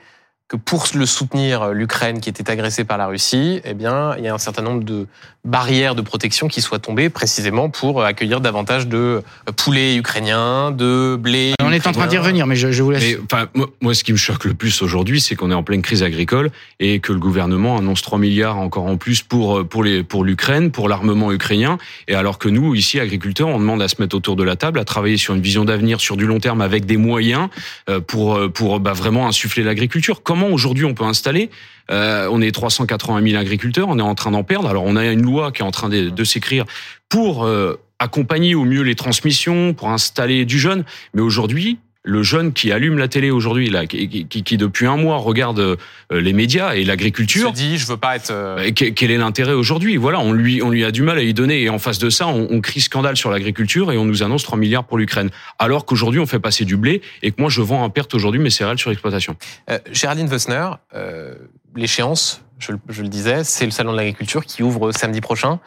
que 0.52 0.58
pour 0.58 0.86
le 0.96 1.06
soutenir, 1.06 1.62
euh, 1.62 1.74
l'Ukraine 1.74 2.20
qui 2.20 2.28
était 2.28 2.52
agressée 2.52 2.84
par 2.84 2.98
la 2.98 3.08
Russie, 3.08 3.62
eh 3.64 3.74
bien, 3.74 4.18
il 4.18 4.26
y 4.26 4.28
a 4.28 4.34
un 4.34 4.38
certain 4.38 4.62
nombre 4.62 4.84
de 4.84 5.08
barrières 5.46 5.96
de 5.96 6.02
protection 6.02 6.50
qui 6.50 6.62
soient 6.62 6.78
tombées 6.78 7.10
précisément 7.10 7.70
pour 7.70 8.04
accueillir 8.04 8.42
davantage 8.42 8.88
de 8.88 9.24
poulets 9.56 9.96
ukrainiens, 9.96 10.72
de 10.72 11.16
blé. 11.16 11.54
On 11.64 11.72
est 11.72 11.88
en 11.88 11.94
train 11.94 12.08
d'y 12.08 12.18
revenir, 12.18 12.46
mais 12.46 12.56
je, 12.56 12.72
je 12.72 12.84
vous 12.84 12.92
laisse. 12.92 13.02
Mais, 13.02 13.18
enfin, 13.24 13.48
moi, 13.82 13.94
ce 13.94 14.04
qui 14.04 14.12
me 14.12 14.18
choque 14.18 14.44
le 14.44 14.54
plus 14.54 14.82
aujourd'hui, 14.82 15.22
c'est 15.22 15.36
qu'on 15.36 15.50
est 15.52 15.56
en 15.56 15.64
pleine 15.64 15.82
crise 15.82 16.04
agricole 16.04 16.52
et 16.80 17.00
que 17.00 17.14
le 17.14 17.20
gouvernement 17.20 17.78
annonce 17.78 18.02
3 18.02 18.20
milliards 18.20 18.58
encore 18.58 18.86
en 18.86 18.98
plus 18.98 19.22
pour 19.22 19.60
euh, 19.60 19.64
pour 19.64 19.84
les 19.84 20.04
pour 20.04 20.24
l'Ukraine, 20.26 20.70
pour 20.70 20.90
l'armement 20.90 21.32
ukrainien, 21.32 21.78
et 22.08 22.14
alors 22.14 22.38
que 22.38 22.50
nous, 22.50 22.76
ici, 22.76 23.00
agriculteurs, 23.00 23.48
on 23.48 23.60
demande 23.60 23.82
à 23.82 23.88
se 23.88 23.96
mettre 24.00 24.16
autour 24.16 24.36
de 24.36 24.44
la 24.44 24.58
table, 24.58 24.80
à 24.80 24.86
travailler 24.86 25.18
sur 25.18 25.34
une 25.34 25.42
vision 25.42 25.66
d'avenir 25.66 26.02
sur 26.02 26.18
du 26.18 26.28
long 26.28 26.40
terme 26.40 26.62
avec 26.62 26.86
des 26.86 26.98
moyens 26.98 27.48
euh, 27.90 28.00
pour 28.00 28.40
pour 28.54 28.80
bah, 28.80 28.94
vraiment 28.94 29.28
insuffler 29.28 29.64
l'agriculture. 29.64 30.22
Comment 30.22 30.41
aujourd'hui 30.50 30.86
on 30.86 30.94
peut 30.94 31.04
installer 31.04 31.50
euh, 31.90 32.28
On 32.32 32.42
est 32.42 32.52
380 32.52 33.30
000 33.30 33.40
agriculteurs, 33.40 33.88
on 33.90 34.00
est 34.00 34.04
en 34.04 34.16
train 34.16 34.32
d'en 34.32 34.44
perdre. 34.44 34.70
Alors 34.70 34.84
on 34.86 34.96
a 34.96 35.06
une 35.06 35.22
loi 35.22 35.52
qui 35.52 35.62
est 35.62 35.66
en 35.66 35.72
train 35.72 35.90
de, 35.90 36.24
s'écrire 36.24 36.66
pour 37.10 37.44
euh, 37.44 37.80
accompagner 38.00 38.56
au 38.56 38.64
mieux 38.64 38.82
les 38.82 38.96
transmissions, 38.96 39.74
pour 39.74 39.90
installer 39.90 40.46
du 40.46 40.60
jeune. 40.60 40.84
Mais 41.14 41.22
aujourd'hui, 41.22 41.80
le 42.04 42.24
jeune 42.24 42.52
qui 42.52 42.72
allume 42.72 42.98
la 42.98 43.08
télé 43.08 43.30
aujourd'hui, 43.30 43.70
là, 43.70 43.86
qui, 43.86 44.08
qui, 44.08 44.44
qui, 44.44 44.58
depuis 44.58 44.88
un 44.88 44.98
mois 44.98 45.18
regarde 45.18 45.60
euh, 45.60 45.76
les 46.10 46.34
médias 46.34 46.74
et 46.74 46.84
l'agriculture, 46.84 47.50
se 47.50 47.54
dit 47.54 47.78
je 47.78 47.86
veux 47.86 47.98
pas 47.98 48.16
être. 48.16 48.32
Euh, 48.32 48.72
quel 48.72 49.12
est 49.12 49.18
l'intérêt 49.18 49.54
aujourd'hui? 49.54 49.98
Voilà, 49.98 50.20
on 50.20 50.34
lui 50.34 50.62
on 50.64 50.72
lui 50.72 50.84
a 50.84 50.92
du 50.92 51.04
mal 51.04 51.20
à 51.20 51.22
y 51.22 51.34
donner 51.34 51.62
et 51.62 51.70
en 51.70 51.78
face 51.78 52.00
de 52.00 52.10
ça, 52.10 52.28
on, 52.28 52.48
on 52.50 52.62
crie 52.62 52.82
scandale 52.82 53.18
sur 53.18 53.30
l'agriculture 53.30 53.92
et 53.92 53.98
on 53.98 54.06
nous 54.06 54.24
annonce 54.24 54.44
3 54.44 54.58
milliards 54.58 54.84
pour 54.84 54.98
l'Ukraine, 54.98 55.30
alors 55.60 55.86
qu'aujourd'hui 55.86 56.20
on 56.20 56.26
fait 56.26 56.40
passer 56.40 56.66
du 56.66 56.76
blé 56.76 57.02
et 57.22 57.32
que 57.32 57.40
moi 57.40 57.52
je 57.52 57.62
vends 57.62 57.84
en 57.84 57.90
perte 57.92 58.16
aujourd'hui 58.16 58.42
mes 58.42 58.50
céréales 58.50 58.80
sur 58.80 58.92
exploitation. 58.92 59.36
Euh, 59.70 59.78
Géraldine 59.92 60.28
Wessner, 60.28 60.70
euh, 60.96 61.36
l'échéance, 61.76 62.42
je, 62.58 62.72
je, 62.90 63.04
le 63.04 63.10
disais, 63.10 63.44
c'est 63.44 63.66
le 63.66 63.72
salon 63.72 63.92
de 63.92 63.98
l'agriculture 63.98 64.46
qui 64.46 64.64
ouvre 64.64 64.92
samedi 64.92 65.22
prochain. 65.22 65.60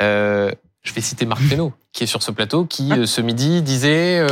Euh, 0.00 0.50
je 0.82 0.92
vais 0.92 1.02
citer 1.02 1.26
Marc 1.26 1.42
Fesneau, 1.48 1.74
qui 1.92 2.04
est 2.04 2.06
sur 2.06 2.22
ce 2.22 2.30
plateau, 2.30 2.64
qui 2.64 2.90
ce 3.04 3.20
midi 3.20 3.60
disait 3.60 4.26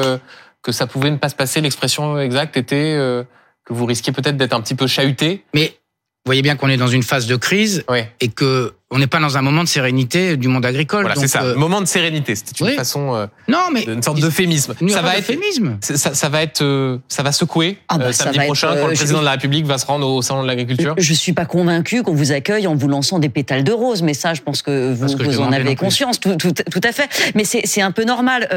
que 0.63 0.73
ça 0.73 0.87
pouvait 0.87 1.11
ne 1.11 1.17
pas 1.17 1.29
se 1.29 1.35
passer. 1.35 1.61
L'expression 1.61 2.19
exacte 2.19 2.57
était 2.57 2.95
euh, 2.97 3.25
que 3.65 3.73
vous 3.73 3.87
risquiez 3.87 4.13
peut-être 4.13 4.37
d'être 4.37 4.53
un 4.53 4.61
petit 4.61 4.75
peu 4.75 4.87
chahuté. 4.87 5.45
Mais 5.55 5.69
vous 5.69 6.27
voyez 6.27 6.43
bien 6.43 6.57
qu'on 6.57 6.69
est 6.69 6.77
dans 6.77 6.87
une 6.87 7.03
phase 7.03 7.27
de 7.27 7.37
crise 7.37 7.85
et 8.21 8.29
que 8.29 8.75
on 8.93 8.99
n'est 8.99 9.07
pas 9.07 9.21
dans 9.21 9.39
un 9.39 9.43
moment 9.43 9.63
de 9.63 9.69
sérénité 9.69 10.37
du 10.37 10.49
monde 10.49 10.67
agricole. 10.67 11.03
Voilà, 11.03 11.21
c'est 11.21 11.29
ça. 11.29 11.45
Euh... 11.45 11.55
Moment 11.55 11.81
de 11.81 11.87
sérénité. 11.87 12.35
C'était 12.35 12.65
une 12.65 12.77
façon. 12.77 13.15
Euh, 13.15 13.27
non, 13.47 13.69
mais 13.73 13.85
une 13.85 14.03
sorte 14.03 14.19
d'euphémisme. 14.19 14.75
Ça 14.89 15.01
va 15.01 15.17
être. 15.17 15.33
Ça, 15.81 16.15
ça, 16.15 16.29
va 16.29 16.43
être. 16.43 16.63
Euh, 16.63 16.99
ça 17.09 17.23
va 17.23 17.31
secouer 17.31 17.79
ah 17.89 17.99
bah, 17.99 18.07
euh, 18.07 18.13
samedi 18.13 18.41
prochain 18.41 18.75
quand 18.75 18.89
le 18.89 18.95
président 18.95 19.21
de 19.21 19.25
la 19.25 19.33
République 19.33 19.65
va 19.65 19.79
se 19.79 19.87
rendre 19.87 20.09
au 20.09 20.23
salon 20.23 20.43
de 20.43 20.49
l'agriculture. 20.49 20.95
Je 20.99 21.15
suis 21.15 21.33
pas 21.33 21.45
convaincu 21.45 22.03
qu'on 22.03 22.15
vous 22.15 22.33
accueille 22.33 22.67
en 22.67 22.75
vous 22.75 22.89
lançant 22.89 23.21
des 23.21 23.29
pétales 23.29 23.63
de 23.63 23.71
rose, 23.71 24.03
mais 24.03 24.13
ça, 24.13 24.35
je 24.35 24.43
pense 24.43 24.61
que 24.63 24.93
vous, 24.93 25.07
vous 25.07 25.41
en 25.41 25.53
avez 25.53 25.77
conscience. 25.77 26.19
Tout, 26.19 26.35
tout, 26.35 26.53
tout, 26.53 26.81
à 26.83 26.91
fait. 26.91 27.09
Mais 27.37 27.45
c'est 27.45 27.83
un 27.83 27.93
peu 27.93 28.03
normal. 28.03 28.49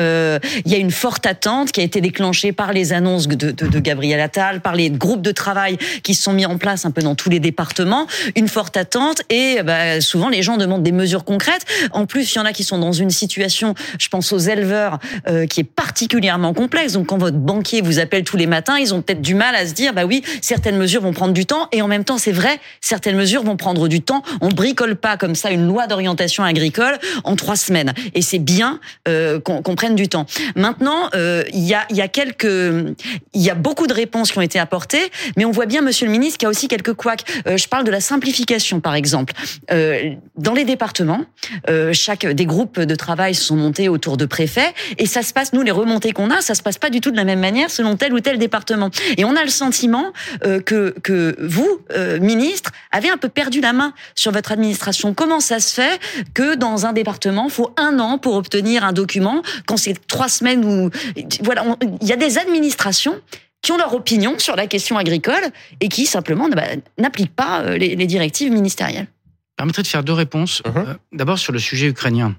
Il 0.66 0.72
y 0.72 0.76
a 0.76 0.80
une 0.80 0.92
forte 0.92 1.28
attente 1.28 1.72
qui 1.72 1.80
a 1.80 1.84
été 1.84 2.02
déclenchée 2.02 2.54
par 2.54 2.74
les 2.74 2.92
annonces 2.92 3.28
de, 3.28 3.52
de, 3.52 3.68
de 3.68 3.80
Gabriel 3.80 4.20
Attal, 4.20 4.62
par 4.62 4.74
les 4.74 4.90
groupes 4.90 5.22
de 5.22 5.32
travail 5.32 5.78
qui 6.02 6.16
se 6.16 6.24
sont 6.24 6.34
mis 6.34 6.48
en 6.48 6.58
place 6.58 6.86
un 6.86 6.92
peu 6.92 7.04
dans 7.04 7.14
tous 7.14 7.30
les 7.30 7.40
départements. 7.40 8.08
Une 8.36 8.48
forte 8.48 8.78
attente 8.78 9.22
et 9.30 9.62
bah, 9.62 10.02
souvent 10.02 10.23
les 10.30 10.42
gens 10.42 10.58
demandent 10.58 10.84
des 10.84 10.92
mesures 10.92 11.26
concrètes. 11.26 11.66
En 11.92 12.06
plus, 12.06 12.34
il 12.34 12.38
y 12.38 12.40
en 12.40 12.46
a 12.46 12.54
qui 12.54 12.64
sont 12.64 12.78
dans 12.78 12.92
une 12.92 13.10
situation, 13.10 13.74
je 14.00 14.08
pense 14.08 14.32
aux 14.32 14.38
éleveurs, 14.38 15.00
euh, 15.28 15.46
qui 15.46 15.62
est 15.62 15.64
particulièrement 15.64 16.54
complexe. 16.54 16.94
Donc, 16.94 17.08
quand 17.08 17.18
votre 17.18 17.38
banquier 17.38 17.82
vous 17.82 18.00
appelle 18.00 18.24
tous 18.24 18.38
les 18.38 18.48
matins, 18.48 18.78
ils 18.78 18.94
ont 18.94 19.02
peut-être 19.02 19.22
du 19.22 19.36
mal 19.36 19.56
à 19.56 19.66
se 19.68 19.74
dire, 19.74 19.94
bah 19.94 20.06
oui, 20.06 20.24
certaines 20.42 20.78
mesures 20.78 21.02
vont 21.02 21.14
prendre 21.14 21.34
du 21.34 21.46
temps. 21.46 21.68
Et 21.72 21.82
en 21.82 21.88
même 21.88 22.04
temps, 22.04 22.18
c'est 22.18 22.32
vrai, 22.32 22.60
certaines 22.82 23.16
mesures 23.16 23.44
vont 23.44 23.58
prendre 23.58 23.88
du 23.88 24.02
temps. 24.02 24.24
On 24.42 24.50
bricole 24.50 24.96
pas 24.96 25.18
comme 25.18 25.36
ça 25.36 25.52
une 25.52 25.68
loi 25.68 25.88
d'orientation 25.88 26.44
agricole 26.44 26.98
en 27.24 27.36
trois 27.36 27.56
semaines. 27.56 27.94
Et 28.14 28.22
c'est 28.22 28.40
bien 28.40 28.80
euh, 29.08 29.40
qu'on 29.40 29.76
prenne 29.76 29.96
du 29.96 30.08
temps. 30.08 30.26
Maintenant, 30.56 31.10
euh, 31.16 31.44
il 31.54 31.64
y 31.64 31.74
a, 31.74 31.86
y 31.92 32.02
a 32.02 32.08
quelques, 32.08 32.44
il 32.44 33.42
y 33.42 33.50
a 33.50 33.56
beaucoup 33.56 33.88
de 33.88 33.94
réponses 33.94 34.32
qui 34.32 34.38
ont 34.38 34.42
été 34.42 34.60
apportées, 34.60 35.12
mais 35.38 35.46
on 35.46 35.52
voit 35.52 35.66
bien, 35.66 35.82
Monsieur 35.82 36.06
le 36.06 36.12
Ministre, 36.12 36.38
qu'il 36.38 36.46
y 36.46 36.48
a 36.48 36.50
aussi 36.50 36.68
quelques 36.68 36.94
couacs. 36.94 37.24
je 37.46 37.68
parle 37.68 37.84
de 37.84 37.92
la 37.92 38.02
simplification, 38.02 38.80
par 38.80 38.96
exemple. 38.96 39.34
Dans 40.36 40.54
les 40.54 40.66
départements. 40.66 41.22
Euh, 41.70 41.94
chaque 41.94 42.26
des 42.26 42.46
groupes 42.46 42.80
de 42.80 42.96
travail 42.96 43.36
sont 43.36 43.56
montés 43.56 43.90
autour 43.90 44.18
de 44.18 44.26
préfets 44.26 44.74
et 44.98 45.06
ça 45.06 45.22
se 45.22 45.34
passe 45.34 45.54
nous 45.54 45.62
les 45.62 45.72
remontées 45.72 46.12
qu'on 46.12 46.30
a, 46.30 46.42
ça 46.42 46.56
se 46.56 46.62
passe 46.62 46.78
pas 46.78 46.90
du 46.90 47.02
tout 47.02 47.12
de 47.12 47.16
la 47.16 47.24
même 47.24 47.40
manière 47.40 47.70
selon 47.70 47.96
tel 47.96 48.14
ou 48.14 48.20
tel 48.20 48.38
département. 48.38 48.90
Et 49.18 49.26
on 49.26 49.36
a 49.36 49.44
le 49.44 49.50
sentiment 49.50 50.14
euh, 50.46 50.60
que 50.60 50.96
que 51.04 51.36
vous 51.40 51.82
euh, 51.92 52.20
ministre 52.20 52.72
avez 52.92 53.10
un 53.10 53.18
peu 53.18 53.30
perdu 53.30 53.62
la 53.62 53.74
main 53.74 53.94
sur 54.16 54.32
votre 54.32 54.52
administration. 54.52 55.14
Comment 55.14 55.40
ça 55.40 55.60
se 55.60 55.74
fait 55.74 56.00
que 56.34 56.56
dans 56.56 56.86
un 56.86 56.94
département, 56.94 57.50
faut 57.50 57.72
un 57.78 58.00
an 58.00 58.18
pour 58.18 58.36
obtenir 58.36 58.84
un 58.84 58.94
document 58.94 59.42
quand 59.68 59.78
c'est 59.78 59.96
trois 60.08 60.30
semaines 60.30 60.66
ou 60.66 60.90
voilà, 61.42 61.66
il 62.02 62.08
y 62.08 62.14
a 62.14 62.18
des 62.18 62.38
administrations 62.38 63.16
qui 63.62 63.72
ont 63.72 63.78
leur 63.78 63.94
opinion 63.94 64.38
sur 64.40 64.56
la 64.56 64.68
question 64.68 64.98
agricole 64.98 65.44
et 65.80 65.88
qui 65.88 66.06
simplement 66.06 66.50
bah, 66.50 66.64
n'appliquent 66.98 67.36
pas 67.36 67.64
les, 67.78 67.96
les 67.96 68.08
directives 68.08 68.52
ministérielles 68.52 69.08
permettrait 69.56 69.84
de 69.84 69.88
faire 69.88 70.04
deux 70.04 70.14
réponses. 70.14 70.62
Mhm. 70.66 70.74
Euh, 70.76 70.94
d'abord 71.12 71.40
sur 71.40 71.54
le 71.54 71.60
sujet 71.60 71.88
ukrainien. 71.88 72.36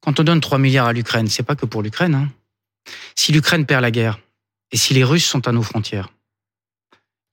Quand 0.00 0.20
on 0.20 0.24
donne 0.24 0.40
3 0.40 0.58
milliards 0.58 0.86
à 0.86 0.92
l'Ukraine, 0.92 1.28
c'est 1.28 1.42
pas 1.42 1.56
que 1.56 1.66
pour 1.66 1.82
l'Ukraine. 1.82 2.14
Hein. 2.14 2.30
Si 3.14 3.32
l'Ukraine 3.32 3.66
perd 3.66 3.82
la 3.82 3.90
guerre 3.90 4.18
et 4.70 4.76
si 4.76 4.94
les 4.94 5.04
Russes 5.04 5.24
sont 5.24 5.48
à 5.48 5.52
nos 5.52 5.62
frontières, 5.62 6.10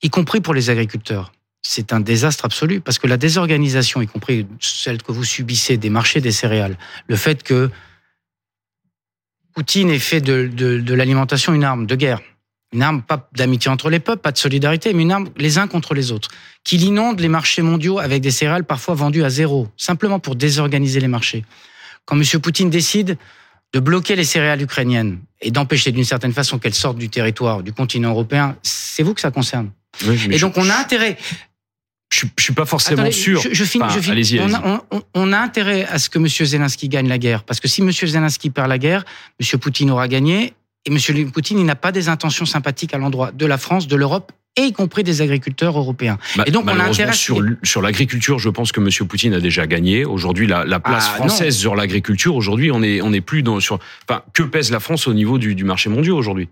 y 0.01 0.09
compris 0.09 0.41
pour 0.41 0.53
les 0.53 0.69
agriculteurs, 0.69 1.31
c'est 1.61 1.93
un 1.93 1.99
désastre 1.99 2.45
absolu 2.45 2.81
parce 2.81 2.99
que 2.99 3.07
la 3.07 3.17
désorganisation, 3.17 4.01
y 4.01 4.07
compris 4.07 4.47
celle 4.59 5.01
que 5.01 5.11
vous 5.11 5.23
subissez 5.23 5.77
des 5.77 5.89
marchés 5.89 6.19
des 6.19 6.31
céréales, 6.31 6.77
le 7.07 7.15
fait 7.15 7.43
que 7.43 7.69
Poutine 9.53 9.89
ait 9.91 9.99
fait 9.99 10.19
de, 10.19 10.47
de 10.47 10.93
l'alimentation 10.93 11.53
une 11.53 11.63
arme 11.63 11.85
de 11.85 11.95
guerre, 11.95 12.21
une 12.73 12.81
arme 12.81 13.01
pas 13.01 13.29
d'amitié 13.33 13.69
entre 13.69 13.89
les 13.89 13.99
peuples, 13.99 14.21
pas 14.21 14.31
de 14.31 14.37
solidarité, 14.37 14.93
mais 14.93 15.03
une 15.03 15.11
arme 15.11 15.29
les 15.37 15.57
uns 15.57 15.67
contre 15.67 15.93
les 15.93 16.11
autres, 16.11 16.29
qui 16.63 16.77
inonde 16.77 17.19
les 17.19 17.27
marchés 17.27 17.61
mondiaux 17.61 17.99
avec 17.99 18.21
des 18.21 18.31
céréales 18.31 18.65
parfois 18.65 18.95
vendues 18.95 19.23
à 19.23 19.29
zéro, 19.29 19.67
simplement 19.77 20.19
pour 20.19 20.35
désorganiser 20.35 20.99
les 20.99 21.07
marchés. 21.07 21.45
Quand 22.05 22.19
M. 22.19 22.41
Poutine 22.41 22.69
décide, 22.69 23.17
de 23.73 23.79
bloquer 23.79 24.15
les 24.15 24.23
céréales 24.23 24.61
ukrainiennes 24.61 25.19
et 25.41 25.51
d'empêcher 25.51 25.91
d'une 25.91 26.05
certaine 26.05 26.31
façon 26.31 26.59
qu'elles 26.59 26.75
sortent 26.75 26.99
du 26.99 27.09
territoire 27.09 27.63
du 27.63 27.73
continent 27.73 28.11
européen, 28.11 28.55
c'est 28.61 29.03
vous 29.03 29.13
que 29.13 29.21
ça 29.21 29.31
concerne. 29.31 29.71
et 30.29 30.37
donc 30.37 30.57
on 30.57 30.69
a 30.69 30.75
intérêt. 30.75 31.17
Je, 32.11 32.27
je 32.37 32.43
suis 32.43 32.53
pas 32.53 32.67
forcément 32.67 33.09
sûr. 33.09 33.41
Je, 33.41 33.51
je 33.51 33.63
finis. 33.63 33.85
Allez 34.07 34.39
on, 34.39 34.53
a, 34.53 34.85
on, 34.91 35.01
on, 35.15 35.33
a 35.33 35.39
intérêt 35.39 35.85
à 35.85 35.97
ce 35.97 36.11
que 36.11 36.19
M. 36.19 36.27
Zelensky 36.27 36.87
gagne 36.87 37.07
la 37.07 37.17
guerre, 37.17 37.43
parce 37.43 37.59
que 37.59 37.67
si 37.67 37.81
M. 37.81 37.91
Zelensky 37.91 38.51
perd 38.51 38.69
la 38.69 38.77
guerre, 38.77 39.03
M. 39.39 39.59
Poutine 39.59 39.89
aura 39.89 40.07
gagné, 40.07 40.53
et 40.85 40.91
M. 40.91 41.31
Poutine, 41.31 41.59
il 41.59 41.65
n'a 41.65 41.75
pas 41.75 41.91
des 41.91 42.09
intentions 42.09 42.45
sympathiques 42.45 42.93
à 42.93 42.97
l'endroit 42.97 43.31
de 43.31 43.45
la 43.45 43.57
France, 43.57 43.87
de 43.87 43.95
l'Europe 43.95 44.31
et 44.55 44.61
y 44.61 44.73
compris 44.73 45.03
des 45.03 45.21
agriculteurs 45.21 45.77
européens. 45.77 46.17
et 46.45 46.51
donc, 46.51 46.65
on 46.65 46.79
a 46.79 46.83
intérêt 46.83 47.13
sur, 47.13 47.41
sur 47.63 47.81
l'agriculture, 47.81 48.37
je 48.37 48.49
pense 48.49 48.71
que 48.71 48.79
M. 48.79 49.07
Poutine 49.07 49.33
a 49.33 49.39
déjà 49.39 49.65
gagné. 49.65 50.05
Aujourd'hui, 50.05 50.45
la, 50.45 50.63
la, 50.63 50.79
place 50.79 51.09
ah, 51.11 51.15
française 51.15 51.57
sur 51.57 51.75
l'agriculture, 51.75 52.35
aujourd'hui, 52.35 52.71
on 52.71 52.83
est, 52.83 53.01
on 53.01 53.11
est 53.13 53.21
plus 53.21 53.41
dans 53.41 53.59
sur. 53.59 53.79
Enfin, 54.07 54.21
que 54.33 54.43
pèse 54.43 54.71
la 54.71 54.79
France 54.79 55.07
au 55.07 55.13
niveau 55.13 55.39
du, 55.39 55.55
du 55.55 55.63
marché 55.63 55.89
mondial 55.89 56.13
aujourd'hui? 56.13 56.49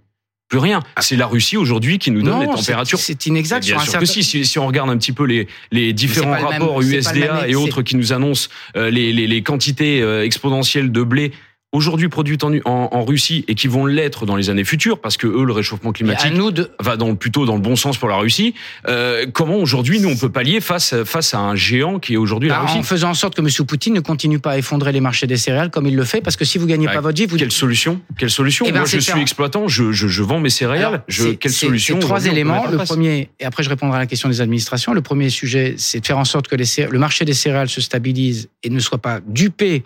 Plus 0.49 0.59
rien. 0.59 0.81
Ah. 0.95 1.01
C'est 1.01 1.15
la 1.15 1.27
Russie 1.27 1.55
aujourd'hui 1.55 1.97
qui 1.97 2.11
nous 2.11 2.23
donne 2.23 2.41
les 2.41 2.47
températures. 2.47 2.99
C'est 2.99 3.25
inexact. 3.25 3.65
Bien 3.65 3.79
sûr 3.79 3.99
que 3.99 4.05
si, 4.05 4.23
si, 4.23 4.59
on 4.59 4.67
regarde 4.67 4.89
un 4.89 4.97
petit 4.97 5.13
peu 5.13 5.25
les, 5.25 5.47
les 5.71 5.93
différents 5.93 6.31
rapports 6.31 6.81
USDA 6.81 7.47
et 7.47 7.55
autres 7.55 7.83
qui 7.83 7.95
nous 7.95 8.11
annoncent 8.11 8.49
euh, 8.75 8.89
les, 8.89 9.13
les, 9.13 9.27
les, 9.27 9.43
quantités 9.43 10.01
euh, 10.01 10.25
exponentielles 10.25 10.91
de 10.91 11.03
blé 11.03 11.31
aujourd'hui 11.71 12.09
produites 12.09 12.43
en, 12.43 12.51
en, 12.65 13.05
Russie 13.05 13.45
et 13.47 13.55
qui 13.55 13.67
vont 13.67 13.85
l'être 13.85 14.25
dans 14.25 14.35
les 14.35 14.49
années 14.49 14.63
futures 14.63 14.99
parce 14.99 15.17
que 15.17 15.27
eux 15.27 15.45
le 15.45 15.53
réchauffement 15.53 15.91
climatique 15.91 16.33
va 16.79 16.97
dans 16.97 17.15
plutôt 17.15 17.45
dans 17.45 17.55
le 17.55 17.61
bon 17.61 17.75
sens 17.75 17.97
pour 17.97 18.09
la 18.09 18.17
Russie. 18.17 18.53
Euh, 18.87 19.25
comment 19.31 19.55
aujourd'hui 19.55 19.99
nous 19.99 20.09
on 20.09 20.17
peut 20.17 20.29
pallier 20.29 20.59
face 20.59 20.95
face 21.03 21.33
à 21.33 21.39
un 21.39 21.55
géant 21.55 21.99
qui 21.99 22.13
est 22.13 22.17
aujourd'hui 22.17 22.49
la 22.49 22.55
bah, 22.55 22.61
Russie 22.63 22.79
En 22.79 22.83
faisant 22.83 23.09
en 23.11 23.13
sorte 23.13 23.35
que 23.35 23.41
M. 23.41 23.65
Poutine 23.65 23.93
ne 23.93 24.01
continue 24.01 24.39
pas 24.39 24.51
à 24.51 24.57
effondrer 24.57 24.91
les 24.91 24.99
marchés 24.99 25.27
des 25.27 25.37
céréales 25.37 25.69
comme 25.69 25.87
il 25.87 25.95
le 25.95 26.03
fait 26.03 26.21
parce 26.21 26.35
que 26.35 26.45
si 26.45 26.57
vous 26.57 26.65
gagnez 26.65 26.87
pas 26.87 26.99
votre 26.99 27.17
vie, 27.17 27.25
vous 27.25 27.37
quelle 27.37 27.51
solution? 27.51 28.01
Quelle 28.17 28.29
solution? 28.29 28.65
Eh 28.67 28.71
ben, 28.71 28.79
Moi 28.79 28.87
je 28.87 28.99
suis 28.99 29.19
exploitant, 29.19 29.67
je, 29.67 29.91
je, 29.91 30.07
je, 30.07 30.23
vends 30.23 30.39
mes 30.39 30.49
céréales. 30.49 31.03
je, 31.07 31.29
quelle 31.29 31.53
solution 31.53 31.99
Trois 31.99 32.25
éléments. 32.25 32.67
Le 32.67 32.77
premier 32.77 33.29
et 33.39 33.45
après 33.45 33.63
je 33.63 33.69
répondrai 33.69 33.97
à 33.97 33.99
la 33.99 34.07
question 34.07 34.27
des 34.27 34.41
administrations. 34.41 34.93
Le 34.93 35.01
premier 35.01 35.29
sujet 35.29 35.75
c'est 35.77 36.01
de 36.01 36.05
faire 36.05 36.17
en 36.17 36.25
sorte 36.25 36.47
que 36.47 36.55
les, 36.55 36.65
le 36.89 36.99
marché 36.99 37.23
des 37.23 37.33
céréales 37.33 37.69
se 37.69 37.81
stabilise 37.81 38.49
et 38.63 38.69
ne 38.69 38.79
soit 38.79 38.97
pas 38.97 39.19
dupé 39.25 39.83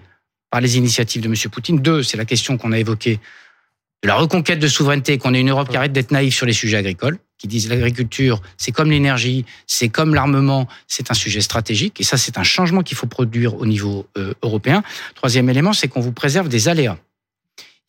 par 0.55 0.61
les 0.61 0.77
initiatives 0.77 1.21
de 1.21 1.27
M. 1.27 1.35
Poutine. 1.51 1.81
Deux, 1.81 2.01
c'est 2.01 2.15
la 2.15 2.23
question 2.23 2.57
qu'on 2.57 2.71
a 2.71 2.79
évoquée 2.79 3.19
de 4.03 4.07
la 4.07 4.15
reconquête 4.15 4.57
de 4.57 4.69
souveraineté, 4.69 5.17
qu'on 5.17 5.33
ait 5.33 5.41
une 5.41 5.49
Europe 5.49 5.67
qui 5.67 5.75
arrête 5.75 5.91
d'être 5.91 6.11
naïve 6.11 6.33
sur 6.33 6.45
les 6.45 6.53
sujets 6.53 6.77
agricoles, 6.77 7.17
qui 7.37 7.49
disent 7.49 7.67
l'agriculture, 7.67 8.41
c'est 8.55 8.71
comme 8.71 8.89
l'énergie, 8.89 9.43
c'est 9.67 9.89
comme 9.89 10.15
l'armement, 10.15 10.69
c'est 10.87 11.11
un 11.11 11.13
sujet 11.13 11.41
stratégique. 11.41 11.99
Et 11.99 12.05
ça, 12.05 12.15
c'est 12.15 12.37
un 12.37 12.43
changement 12.43 12.83
qu'il 12.83 12.95
faut 12.95 13.05
produire 13.05 13.57
au 13.57 13.65
niveau 13.65 14.07
euh, 14.17 14.33
européen. 14.43 14.81
Troisième 15.15 15.49
élément, 15.49 15.73
c'est 15.73 15.89
qu'on 15.89 15.99
vous 15.99 16.13
préserve 16.13 16.47
des 16.47 16.69
aléas 16.69 16.97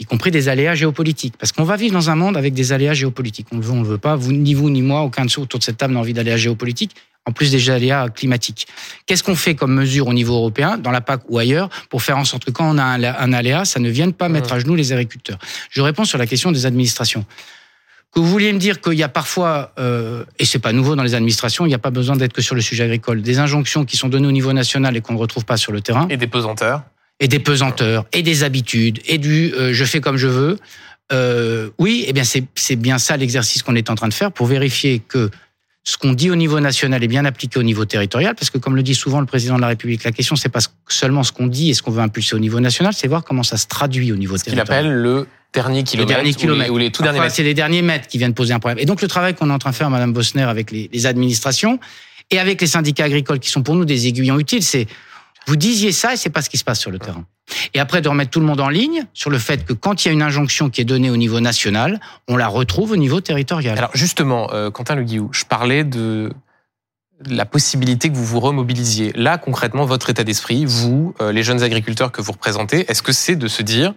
y 0.00 0.04
compris 0.04 0.32
des 0.32 0.48
aléas 0.48 0.74
géopolitiques. 0.74 1.36
Parce 1.38 1.52
qu'on 1.52 1.64
va 1.64 1.76
vivre 1.76 1.94
dans 1.94 2.10
un 2.10 2.16
monde 2.16 2.36
avec 2.36 2.52
des 2.52 2.72
aléas 2.72 2.94
géopolitiques. 2.94 3.46
On 3.52 3.58
le 3.58 3.62
veut, 3.62 3.76
le 3.76 3.82
veut 3.82 3.96
pas. 3.96 4.16
Vous, 4.16 4.32
ni 4.32 4.54
vous, 4.54 4.68
ni 4.70 4.82
moi, 4.82 5.02
aucun 5.02 5.24
de 5.24 5.30
ceux 5.30 5.40
autour 5.40 5.60
de 5.60 5.64
cette 5.64 5.78
table 5.78 5.94
n'a 5.94 6.00
envie 6.00 6.12
d'aléas 6.12 6.36
géopolitiques 6.36 6.96
en 7.26 7.32
plus 7.32 7.50
des 7.50 7.68
aléas 7.70 8.08
climatiques. 8.08 8.66
Qu'est-ce 9.04 9.22
qu'on 9.22 9.34
fait 9.34 9.54
comme 9.54 9.74
mesure 9.74 10.06
au 10.06 10.14
niveau 10.14 10.34
européen, 10.34 10.78
dans 10.78 10.92
la 10.92 11.00
PAC 11.00 11.22
ou 11.28 11.38
ailleurs, 11.38 11.68
pour 11.90 12.02
faire 12.02 12.16
en 12.16 12.24
sorte 12.24 12.44
que 12.44 12.50
quand 12.52 12.72
on 12.72 12.78
a 12.78 12.84
un, 12.84 13.32
aléa, 13.32 13.64
ça 13.64 13.80
ne 13.80 13.90
vienne 13.90 14.12
pas 14.12 14.28
mettre 14.28 14.52
à 14.52 14.60
genoux 14.60 14.76
les 14.76 14.92
agriculteurs? 14.92 15.38
Je 15.70 15.82
réponds 15.82 16.04
sur 16.04 16.18
la 16.18 16.26
question 16.26 16.52
des 16.52 16.66
administrations. 16.66 17.26
Que 18.14 18.20
vous 18.20 18.28
vouliez 18.28 18.52
me 18.52 18.58
dire 18.58 18.80
qu'il 18.80 18.94
y 18.94 19.02
a 19.02 19.08
parfois, 19.08 19.72
euh, 19.78 20.24
et 20.38 20.44
c'est 20.44 20.60
pas 20.60 20.72
nouveau 20.72 20.94
dans 20.94 21.02
les 21.02 21.14
administrations, 21.14 21.66
il 21.66 21.68
n'y 21.68 21.74
a 21.74 21.78
pas 21.78 21.90
besoin 21.90 22.16
d'être 22.16 22.32
que 22.32 22.40
sur 22.40 22.54
le 22.54 22.62
sujet 22.62 22.84
agricole, 22.84 23.20
des 23.20 23.40
injonctions 23.40 23.84
qui 23.84 23.96
sont 23.96 24.08
données 24.08 24.28
au 24.28 24.32
niveau 24.32 24.52
national 24.52 24.96
et 24.96 25.00
qu'on 25.00 25.12
ne 25.14 25.18
retrouve 25.18 25.44
pas 25.44 25.56
sur 25.56 25.72
le 25.72 25.80
terrain. 25.80 26.06
Et 26.08 26.16
des 26.16 26.28
pesanteurs. 26.28 26.82
Et 27.18 27.28
des 27.28 27.40
pesanteurs, 27.40 28.04
et 28.12 28.22
des 28.22 28.44
habitudes, 28.44 29.00
et 29.06 29.18
du 29.18 29.52
euh, 29.54 29.72
je 29.72 29.84
fais 29.84 30.00
comme 30.00 30.16
je 30.16 30.28
veux. 30.28 30.58
Euh, 31.12 31.70
oui, 31.78 32.04
eh 32.06 32.12
bien 32.12 32.24
c'est 32.24 32.76
bien 32.76 32.98
ça 32.98 33.16
l'exercice 33.16 33.62
qu'on 33.62 33.74
est 33.74 33.90
en 33.90 33.94
train 33.94 34.08
de 34.08 34.14
faire 34.14 34.32
pour 34.32 34.46
vérifier 34.46 34.98
que 34.98 35.30
ce 35.88 35.96
qu'on 35.96 36.12
dit 36.12 36.30
au 36.30 36.34
niveau 36.34 36.58
national 36.58 37.02
est 37.04 37.08
bien 37.08 37.24
appliqué 37.24 37.60
au 37.60 37.62
niveau 37.62 37.84
territorial, 37.84 38.34
parce 38.34 38.50
que 38.50 38.58
comme 38.58 38.74
le 38.74 38.82
dit 38.82 38.96
souvent 38.96 39.20
le 39.20 39.26
président 39.26 39.54
de 39.54 39.60
la 39.60 39.68
République, 39.68 40.02
la 40.02 40.10
question 40.10 40.34
c'est 40.34 40.48
pas 40.48 40.58
seulement 40.88 41.22
ce 41.22 41.30
qu'on 41.30 41.46
dit 41.46 41.70
et 41.70 41.74
ce 41.74 41.82
qu'on 41.82 41.92
veut 41.92 42.02
impulser 42.02 42.34
au 42.34 42.40
niveau 42.40 42.58
national, 42.58 42.92
c'est 42.92 43.06
voir 43.06 43.22
comment 43.22 43.44
ça 43.44 43.56
se 43.56 43.68
traduit 43.68 44.10
au 44.10 44.16
niveau 44.16 44.36
territorial. 44.36 44.66
Ce 44.66 44.72
qu'il 44.72 44.74
appelle 44.74 44.92
le 44.92 45.28
dernier 45.54 45.84
kilomètre, 45.84 46.24
le 46.24 46.32
dernier 46.32 46.70
ou, 46.70 46.78
les, 46.78 46.90
tout 46.90 47.04
derniers 47.04 47.20
mètres. 47.20 47.34
C'est 47.34 47.44
les 47.44 47.54
derniers 47.54 47.82
mètres 47.82 48.08
qui 48.08 48.18
viennent 48.18 48.34
poser 48.34 48.52
un 48.52 48.58
problème. 48.58 48.80
Et 48.80 48.84
donc 48.84 49.00
le 49.00 49.06
travail 49.06 49.34
qu'on 49.34 49.48
est 49.48 49.52
en 49.52 49.58
train 49.58 49.70
de 49.70 49.76
faire, 49.76 49.88
Madame 49.88 50.12
Bosner, 50.12 50.42
avec 50.42 50.72
les, 50.72 50.90
les 50.92 51.06
administrations 51.06 51.78
et 52.32 52.40
avec 52.40 52.60
les 52.60 52.66
syndicats 52.66 53.04
agricoles 53.04 53.38
qui 53.38 53.50
sont 53.50 53.62
pour 53.62 53.76
nous 53.76 53.84
des 53.84 54.08
aiguillons 54.08 54.40
utiles, 54.40 54.64
c'est 54.64 54.88
vous 55.46 55.54
disiez 55.54 55.92
ça 55.92 56.14
et 56.14 56.16
c'est 56.16 56.30
pas 56.30 56.42
ce 56.42 56.50
qui 56.50 56.58
se 56.58 56.64
passe 56.64 56.80
sur 56.80 56.90
le 56.90 56.98
terrain. 56.98 57.24
Et 57.74 57.80
après 57.80 58.00
de 58.00 58.08
remettre 58.08 58.30
tout 58.30 58.40
le 58.40 58.46
monde 58.46 58.60
en 58.60 58.68
ligne 58.68 59.04
sur 59.12 59.30
le 59.30 59.38
fait 59.38 59.64
que 59.64 59.72
quand 59.72 60.04
il 60.04 60.08
y 60.08 60.10
a 60.10 60.12
une 60.12 60.22
injonction 60.22 60.70
qui 60.70 60.80
est 60.80 60.84
donnée 60.84 61.10
au 61.10 61.16
niveau 61.16 61.40
national, 61.40 62.00
on 62.28 62.36
la 62.36 62.48
retrouve 62.48 62.92
au 62.92 62.96
niveau 62.96 63.20
territorial. 63.20 63.78
Alors 63.78 63.90
justement, 63.94 64.52
euh, 64.52 64.70
Quentin 64.70 64.94
Le 64.94 65.02
Guillou, 65.02 65.28
je 65.32 65.44
parlais 65.44 65.84
de 65.84 66.32
la 67.24 67.46
possibilité 67.46 68.10
que 68.10 68.14
vous 68.14 68.24
vous 68.24 68.40
remobilisiez. 68.40 69.12
Là, 69.14 69.38
concrètement, 69.38 69.86
votre 69.86 70.10
état 70.10 70.24
d'esprit, 70.24 70.64
vous, 70.66 71.14
euh, 71.20 71.32
les 71.32 71.42
jeunes 71.42 71.62
agriculteurs 71.62 72.12
que 72.12 72.20
vous 72.20 72.32
représentez, 72.32 72.90
est-ce 72.90 73.02
que 73.02 73.12
c'est 73.12 73.36
de 73.36 73.48
se 73.48 73.62
dire 73.62 73.94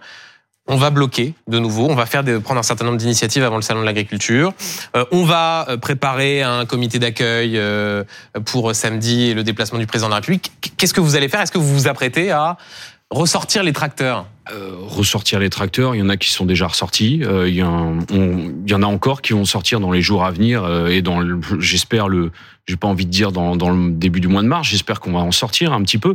on 0.66 0.76
va 0.76 0.90
bloquer 0.90 1.34
de 1.48 1.58
nouveau, 1.58 1.88
on 1.88 1.96
va 1.96 2.06
faire 2.06 2.22
prendre 2.42 2.60
un 2.60 2.62
certain 2.62 2.84
nombre 2.84 2.98
d'initiatives 2.98 3.42
avant 3.42 3.56
le 3.56 3.62
salon 3.62 3.80
de 3.80 3.86
l'agriculture. 3.86 4.52
Euh, 4.94 5.04
on 5.10 5.24
va 5.24 5.66
préparer 5.80 6.42
un 6.42 6.64
comité 6.64 7.00
d'accueil 7.00 7.60
pour 8.44 8.72
samedi 8.76 9.30
et 9.30 9.34
le 9.34 9.42
déplacement 9.42 9.80
du 9.80 9.86
président 9.86 10.08
de 10.08 10.12
la 10.12 10.16
République. 10.16 10.52
Qu'est-ce 10.76 10.94
que 10.94 11.00
vous 11.00 11.16
allez 11.16 11.28
faire? 11.28 11.40
Est-ce 11.40 11.50
que 11.50 11.58
vous 11.58 11.74
vous 11.74 11.88
apprêtez 11.88 12.30
à 12.30 12.56
ressortir 13.10 13.62
les 13.62 13.72
tracteurs 13.72 14.26
ressortir 14.88 15.38
les 15.38 15.48
tracteurs, 15.48 15.94
il 15.94 15.98
y 15.98 16.02
en 16.02 16.08
a 16.08 16.16
qui 16.16 16.28
sont 16.28 16.44
déjà 16.44 16.66
ressortis, 16.66 17.22
il, 17.46 17.54
y 17.54 17.62
en 17.62 18.82
a 18.82 18.86
encore 18.86 19.22
qui 19.22 19.32
vont 19.32 19.44
sortir 19.44 19.78
dans 19.78 19.92
les 19.92 20.02
jours 20.02 20.24
à 20.24 20.32
venir 20.32 20.68
et 20.88 21.02
dans 21.02 21.22
j'espère 21.60 22.08
le 22.08 22.32
j'ai 22.70 22.76
pas 22.76 22.86
envie 22.86 23.06
de 23.06 23.10
dire 23.10 23.32
dans, 23.32 23.56
dans, 23.56 23.70
le 23.70 23.90
début 23.90 24.20
du 24.20 24.28
mois 24.28 24.42
de 24.42 24.46
mars. 24.46 24.68
J'espère 24.68 25.00
qu'on 25.00 25.12
va 25.12 25.18
en 25.18 25.32
sortir 25.32 25.72
un 25.72 25.82
petit 25.82 25.98
peu. 25.98 26.14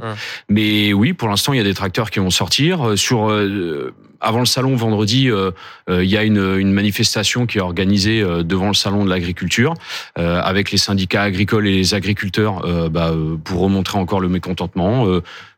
Mais 0.49 0.93
oui, 0.93 1.13
pour 1.13 1.27
l'instant, 1.27 1.53
il 1.53 1.57
y 1.57 1.59
a 1.59 1.63
des 1.63 1.73
tracteurs 1.73 2.09
qui 2.09 2.19
vont 2.19 2.29
sortir. 2.29 2.87
Euh, 2.87 2.95
sur 2.95 3.29
euh, 3.29 3.93
avant 4.21 4.39
le 4.39 4.45
salon 4.45 4.75
vendredi, 4.75 5.29
euh, 5.29 5.51
il 5.89 6.05
y 6.05 6.17
a 6.17 6.23
une, 6.23 6.57
une, 6.57 6.71
manifestation 6.71 7.45
qui 7.45 7.57
est 7.57 7.61
organisée 7.61 8.23
devant 8.43 8.69
le 8.69 8.73
salon 8.73 9.03
de 9.03 9.09
l'agriculture 9.09 9.73
avec 10.15 10.71
les 10.71 10.77
syndicats 10.77 11.21
agricoles 11.21 11.67
et 11.67 11.71
les 11.71 11.93
agriculteurs 11.93 12.89
bah, 12.89 13.13
pour 13.43 13.59
remontrer 13.59 13.99
encore 13.99 14.21
le 14.21 14.29
mécontentement. 14.29 15.05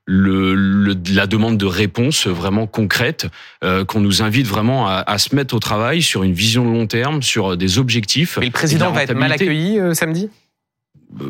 Le, 0.09 0.55
le, 0.55 0.95
la 1.13 1.27
demande 1.27 1.57
de 1.57 1.65
réponse 1.65 2.27
vraiment 2.27 2.65
concrète, 2.65 3.27
qu'on 3.61 3.99
nous 3.99 4.21
invite 4.21 4.47
vraiment 4.47 4.87
à, 4.87 5.03
à, 5.05 5.17
se 5.17 5.35
mettre 5.35 5.53
au 5.53 5.59
travail 5.59 6.01
sur 6.01 6.23
une 6.23 6.31
vision 6.31 6.63
de 6.63 6.69
long 6.69 6.87
terme, 6.87 7.21
sur 7.21 7.57
des 7.57 7.77
objectifs. 7.77 8.37
Mais 8.39 8.45
le 8.45 8.51
président 8.51 8.91
va 8.91 9.03
être 9.03 9.13
mal 9.13 9.33
accueilli 9.33 9.79
samedi? 9.93 10.29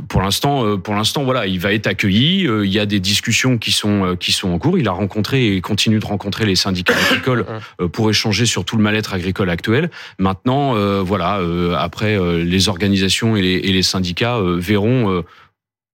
Pour 0.09 0.21
l'instant, 0.21 0.65
euh, 0.65 0.77
pour 0.77 0.95
l'instant, 0.95 1.23
voilà, 1.23 1.45
il 1.45 1.59
va 1.59 1.71
être 1.71 1.85
accueilli. 1.85 2.47
Euh, 2.47 2.65
il 2.65 2.71
y 2.71 2.79
a 2.79 2.87
des 2.87 2.99
discussions 2.99 3.59
qui 3.59 3.71
sont 3.71 4.05
euh, 4.05 4.15
qui 4.15 4.31
sont 4.31 4.49
en 4.49 4.57
cours. 4.57 4.79
Il 4.79 4.87
a 4.87 4.91
rencontré 4.91 5.55
et 5.55 5.61
continue 5.61 5.99
de 5.99 6.05
rencontrer 6.05 6.47
les 6.47 6.55
syndicats 6.55 6.95
agricoles 7.11 7.45
pour 7.93 8.09
échanger 8.09 8.47
sur 8.47 8.65
tout 8.65 8.75
le 8.75 8.81
mal-être 8.81 9.13
agricole 9.13 9.51
actuel. 9.51 9.91
Maintenant, 10.17 10.73
voilà, 11.03 11.39
après 11.77 12.17
les 12.43 12.69
organisations 12.69 13.35
et 13.35 13.41
les, 13.41 13.53
et 13.53 13.71
les 13.71 13.83
syndicats 13.83 14.39
verront 14.41 15.23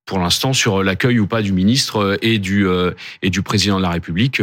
pour 0.05 0.19
l'instant 0.19 0.53
sur 0.53 0.83
l'accueil 0.83 1.19
ou 1.19 1.27
pas 1.27 1.41
du 1.41 1.53
ministre 1.53 2.17
et 2.21 2.39
du 2.39 2.67
et 3.21 3.29
du 3.29 3.41
président 3.41 3.77
de 3.77 3.81
la 3.83 3.89
République 3.89 4.41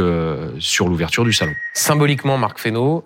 sur 0.59 0.88
l'ouverture 0.88 1.25
du 1.25 1.33
salon. 1.33 1.52
Symboliquement, 1.75 2.38
Marc 2.38 2.59
Fesneau. 2.59 3.05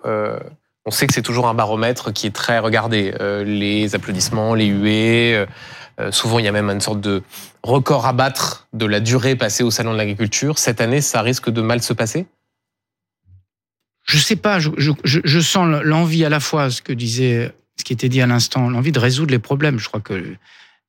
on 0.85 0.91
sait 0.91 1.07
que 1.07 1.13
c'est 1.13 1.21
toujours 1.21 1.47
un 1.47 1.53
baromètre 1.53 2.13
qui 2.13 2.27
est 2.27 2.35
très 2.35 2.59
regardé. 2.59 3.13
les 3.45 3.93
applaudissements, 3.93 4.53
les 4.55 4.67
huées. 4.67 5.45
Euh, 5.99 6.11
souvent, 6.11 6.39
il 6.39 6.45
y 6.45 6.47
a 6.47 6.51
même 6.51 6.69
une 6.69 6.81
sorte 6.81 6.99
de 6.99 7.23
record 7.63 8.05
à 8.05 8.13
battre 8.13 8.67
de 8.73 8.85
la 8.85 8.99
durée 8.99 9.35
passée 9.35 9.63
au 9.63 9.71
salon 9.71 9.93
de 9.93 9.97
l'agriculture. 9.97 10.57
Cette 10.57 10.81
année, 10.81 11.01
ça 11.01 11.21
risque 11.21 11.49
de 11.49 11.61
mal 11.61 11.81
se 11.81 11.93
passer? 11.93 12.27
Je 14.03 14.17
sais 14.17 14.35
pas. 14.35 14.59
Je, 14.59 14.69
je, 14.77 14.91
je 15.03 15.39
sens 15.39 15.81
l'envie 15.83 16.25
à 16.25 16.29
la 16.29 16.39
fois, 16.39 16.69
ce 16.69 16.81
que 16.81 16.93
disait, 16.93 17.53
ce 17.77 17.83
qui 17.83 17.93
était 17.93 18.09
dit 18.09 18.21
à 18.21 18.27
l'instant, 18.27 18.69
l'envie 18.69 18.91
de 18.91 18.99
résoudre 18.99 19.31
les 19.31 19.39
problèmes. 19.39 19.79
Je 19.79 19.87
crois 19.87 20.01
que 20.01 20.35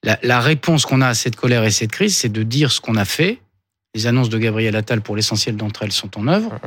la, 0.07 0.19
la 0.23 0.41
réponse 0.41 0.87
qu'on 0.87 1.03
a 1.03 1.09
à 1.09 1.15
cette 1.15 1.37
colère 1.37 1.65
et 1.65 1.71
cette 1.71 1.91
crise, 1.91 2.17
c'est 2.17 2.31
de 2.31 2.43
dire 2.43 2.71
ce 2.71 2.81
qu'on 2.81 2.97
a 2.97 3.05
fait. 3.05 3.41
Les 3.95 4.07
annonces 4.07 4.29
de 4.29 4.39
Gabriel 4.39 4.77
Attal, 4.77 5.03
pour 5.03 5.17
l'essentiel 5.17 5.57
d'entre 5.57 5.83
elles, 5.83 5.93
sont 5.93 6.17
en 6.17 6.29
œuvre. 6.29 6.59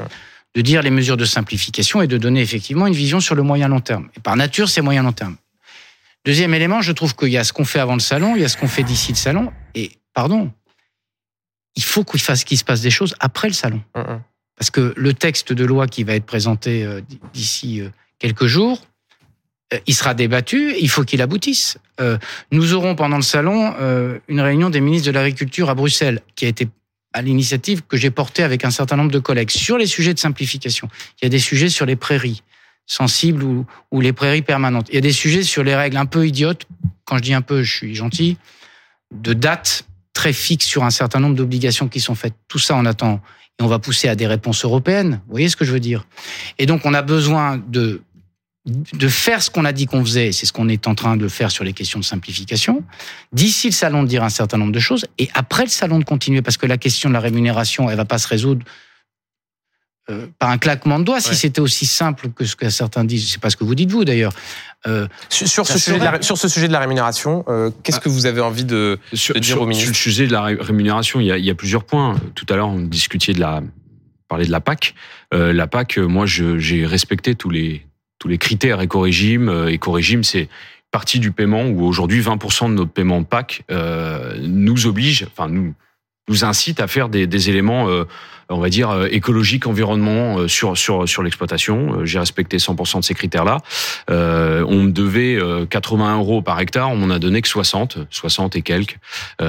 De 0.56 0.62
dire 0.62 0.82
les 0.82 0.90
mesures 0.90 1.16
de 1.16 1.26
simplification 1.26 2.02
et 2.02 2.08
de 2.08 2.18
donner 2.18 2.42
effectivement 2.42 2.86
une 2.86 2.94
vision 2.94 3.20
sur 3.20 3.36
le 3.36 3.44
moyen 3.44 3.70
long 3.70 3.80
terme. 3.80 4.10
Et 4.18 4.20
par 4.20 4.36
nature, 4.36 4.68
c'est 4.68 4.82
moyen 4.82 5.04
long 5.04 5.14
terme. 5.14 5.38
Deuxième 6.26 6.54
élément, 6.54 6.82
je 6.82 6.92
trouve 6.92 7.16
qu'il 7.16 7.30
y 7.30 7.38
a 7.38 7.44
ce 7.44 7.54
qu'on 7.54 7.66
fait 7.66 7.80
avant 7.80 7.94
le 7.94 8.02
salon, 8.02 8.36
il 8.36 8.42
y 8.42 8.46
a 8.46 8.50
ce 8.50 8.58
qu'on 8.58 8.68
fait 8.68 8.84
d'ici 8.84 9.14
le 9.14 9.18
salon. 9.18 9.54
Et, 9.74 9.92
pardon, 10.14 10.52
il 11.76 11.84
faut 11.84 12.04
qu'il 12.04 12.20
fasse 12.20 12.44
qu'il 12.44 12.58
se 12.58 12.66
passe 12.66 12.82
des 12.82 12.90
choses 12.90 13.16
après 13.22 13.48
le 13.48 13.54
salon. 13.54 13.82
Parce 14.58 14.70
que 14.70 14.94
le 14.98 15.14
texte 15.14 15.54
de 15.54 15.64
loi 15.64 15.88
qui 15.88 16.04
va 16.04 16.16
être 16.16 16.26
présenté 16.26 16.84
euh, 16.84 17.00
d'ici 17.34 17.80
euh, 17.80 17.90
quelques 18.18 18.48
jours, 18.48 18.82
il 19.86 19.94
sera 19.94 20.14
débattu, 20.14 20.74
il 20.80 20.90
faut 20.90 21.04
qu'il 21.04 21.22
aboutisse. 21.22 21.78
Nous 22.52 22.74
aurons 22.74 22.96
pendant 22.96 23.18
le 23.18 23.24
salon 23.24 23.74
une 24.28 24.42
réunion 24.42 24.70
des 24.70 24.82
ministres 24.82 25.08
de 25.08 25.12
l'Agriculture 25.12 25.70
à 25.70 25.76
Bruxelles, 25.76 26.22
qui 26.36 26.46
a 26.46 26.48
été 26.48 26.68
à 27.14 27.22
l'initiative 27.22 27.82
que 27.88 27.98
j'ai 27.98 28.12
portée 28.12 28.44
avec 28.44 28.66
un 28.66 28.70
certain 28.72 28.96
nombre 28.96 29.12
de 29.12 29.20
collègues 29.20 29.50
sur 29.50 29.78
les 29.78 29.88
sujets 29.88 30.14
de 30.14 30.20
simplification. 30.20 30.90
Il 31.20 31.26
y 31.26 31.28
a 31.28 31.30
des 31.30 31.40
sujets 31.40 31.70
sur 31.70 31.86
les 31.86 31.96
prairies 31.96 32.44
sensibles 32.86 33.44
ou, 33.44 33.66
ou 33.92 34.02
les 34.02 34.14
prairies 34.14 34.42
permanentes. 34.42 34.88
Il 34.90 34.96
y 34.96 34.98
a 35.00 35.02
des 35.02 35.12
sujets 35.12 35.44
sur 35.44 35.64
les 35.64 35.76
règles 35.76 35.98
un 35.98 36.06
peu 36.06 36.28
idiotes. 36.28 36.68
Quand 37.06 37.18
je 37.18 37.24
dis 37.24 37.34
un 37.34 37.42
peu, 37.42 37.64
je 37.64 37.76
suis 37.76 37.96
gentil. 37.96 38.38
De 39.12 39.34
dates 39.34 39.86
très 40.14 40.34
fixes 40.34 40.68
sur 40.68 40.84
un 40.84 40.90
certain 40.92 41.20
nombre 41.20 41.36
d'obligations 41.36 41.88
qui 41.88 42.00
sont 42.00 42.16
faites. 42.16 42.36
Tout 42.48 42.60
ça, 42.60 42.76
on 42.76 42.86
attend 42.86 43.22
et 43.60 43.64
on 43.64 43.68
va 43.68 43.80
pousser 43.80 44.08
à 44.08 44.16
des 44.16 44.28
réponses 44.28 44.64
européennes. 44.64 45.22
Vous 45.26 45.32
voyez 45.32 45.50
ce 45.50 45.56
que 45.56 45.66
je 45.66 45.72
veux 45.72 45.80
dire? 45.80 46.06
Et 46.60 46.68
donc, 46.68 46.86
on 46.86 46.94
a 46.94 47.02
besoin 47.02 47.58
de 47.58 48.02
de 48.70 49.08
faire 49.08 49.42
ce 49.42 49.50
qu'on 49.50 49.66
a 49.66 49.72
dit 49.72 49.86
qu'on 49.86 50.04
faisait, 50.04 50.32
c'est 50.32 50.46
ce 50.46 50.54
qu'on 50.54 50.70
est 50.70 50.88
en 50.88 50.96
train 50.96 51.18
de 51.18 51.28
faire 51.28 51.52
sur 51.52 51.64
les 51.64 51.74
questions 51.74 52.00
de 52.00 52.06
simplification, 52.06 52.84
d'ici 53.34 53.68
le 53.68 53.74
salon 53.74 54.04
de 54.04 54.08
dire 54.08 54.24
un 54.24 54.30
certain 54.30 54.58
nombre 54.58 54.72
de 54.72 54.80
choses, 54.80 55.06
et 55.18 55.30
après 55.34 55.64
le 55.64 55.70
salon 55.70 56.00
de 56.00 56.04
continuer, 56.04 56.42
parce 56.42 56.58
que 56.58 56.66
la 56.66 56.78
question 56.78 57.10
de 57.10 57.14
la 57.14 57.20
rémunération, 57.20 57.90
elle 57.90 57.98
va 57.98 58.06
pas 58.06 58.18
se 58.18 58.28
résoudre 58.28 58.64
euh, 60.10 60.28
par 60.40 60.50
un 60.50 60.58
claquement 60.58 60.98
de 60.98 61.04
doigts, 61.04 61.22
si 61.22 61.36
c'était 61.36 61.62
aussi 61.62 61.86
simple 61.86 62.30
que 62.30 62.44
ce 62.44 62.56
que 62.56 62.70
certains 62.70 63.04
disent. 63.04 63.32
C'est 63.32 63.42
pas 63.42 63.52
ce 63.52 63.56
que 63.58 63.64
vous 63.64 63.76
dites 63.76 63.92
vous 63.92 64.06
d'ailleurs. 64.06 64.34
Euh, 64.88 65.08
sur, 65.30 65.68
ce 65.68 65.78
sujet 65.78 66.00
de 66.00 66.04
la, 66.04 66.22
sur, 66.22 66.38
ce 66.38 66.48
sujet 66.48 66.68
de 66.68 66.74
la, 66.74 66.80
rémunération, 66.80 67.44
euh, 67.48 67.70
qu'est-ce 67.84 67.98
ah. 67.98 68.02
que 68.02 68.10
vous 68.10 68.26
avez 68.26 68.42
envie 68.42 68.64
de, 68.64 68.98
de 69.12 69.40
dire 69.40 69.62
au 69.62 69.68
ministre 69.68 69.84
Sur 69.84 69.92
le 69.92 69.98
sujet 69.98 70.28
de 70.28 70.32
la 70.32 70.42
rémunération, 70.42 71.20
il 71.20 71.28
y 71.28 71.32
a, 71.32 71.38
il 71.38 71.46
y 71.46 71.50
a 71.52 71.56
plusieurs 71.56 71.84
points. 71.84 72.16
Tout 72.34 72.46
à 72.50 72.56
l'heure, 72.56 72.70
on 72.70 72.80
discutait 72.80 73.34
de 73.34 73.40
la 73.40 73.62
parler 74.28 74.46
de 74.46 74.52
la 74.52 74.62
PAC. 74.62 74.96
la 75.32 75.68
PAC, 75.68 75.98
moi, 75.98 76.26
j'ai 76.26 76.86
respecté 76.86 77.36
tous 77.36 77.50
les 77.50 77.86
tous 78.20 78.28
les 78.28 78.38
critères 78.38 78.82
éco-régime. 78.82 79.50
Euh, 79.50 79.72
éco-régime, 79.72 80.24
c'est 80.24 80.50
partie 80.92 81.20
du 81.20 81.32
paiement 81.32 81.64
où 81.64 81.86
aujourd'hui 81.86 82.22
20% 82.22 82.70
de 82.70 82.74
notre 82.74 82.92
paiement 82.92 83.24
PAC 83.24 83.64
euh, 83.72 84.36
nous 84.42 84.86
oblige, 84.86 85.26
enfin 85.32 85.48
nous 85.48 85.74
nous 86.28 86.46
incite 86.46 86.80
à 86.80 86.86
faire 86.86 87.10
des, 87.10 87.26
des 87.26 87.50
éléments, 87.50 87.90
euh, 87.90 88.04
on 88.50 88.60
va 88.60 88.70
dire 88.70 89.08
écologiques, 89.10 89.66
environnement 89.66 90.48
sur 90.48 90.78
sur 90.78 91.10
sur 91.10 91.24
l'exploitation. 91.24 92.06
J'ai 92.06 92.20
respecté 92.20 92.58
100% 92.58 93.00
de 93.00 93.04
ces 93.04 93.16
critères-là. 93.16 93.58
on 94.08 94.84
me 94.84 94.92
devait 94.92 95.40
80 95.70 96.18
euros 96.18 96.44
par 96.44 96.60
hectare, 96.60 96.92
on 96.92 96.98
m'en 96.98 97.14
a 97.14 97.20
donné 97.20 97.42
que 97.42 97.48
60, 97.48 98.00
60 98.12 98.56
et 98.56 98.62
quelques. 98.62 98.98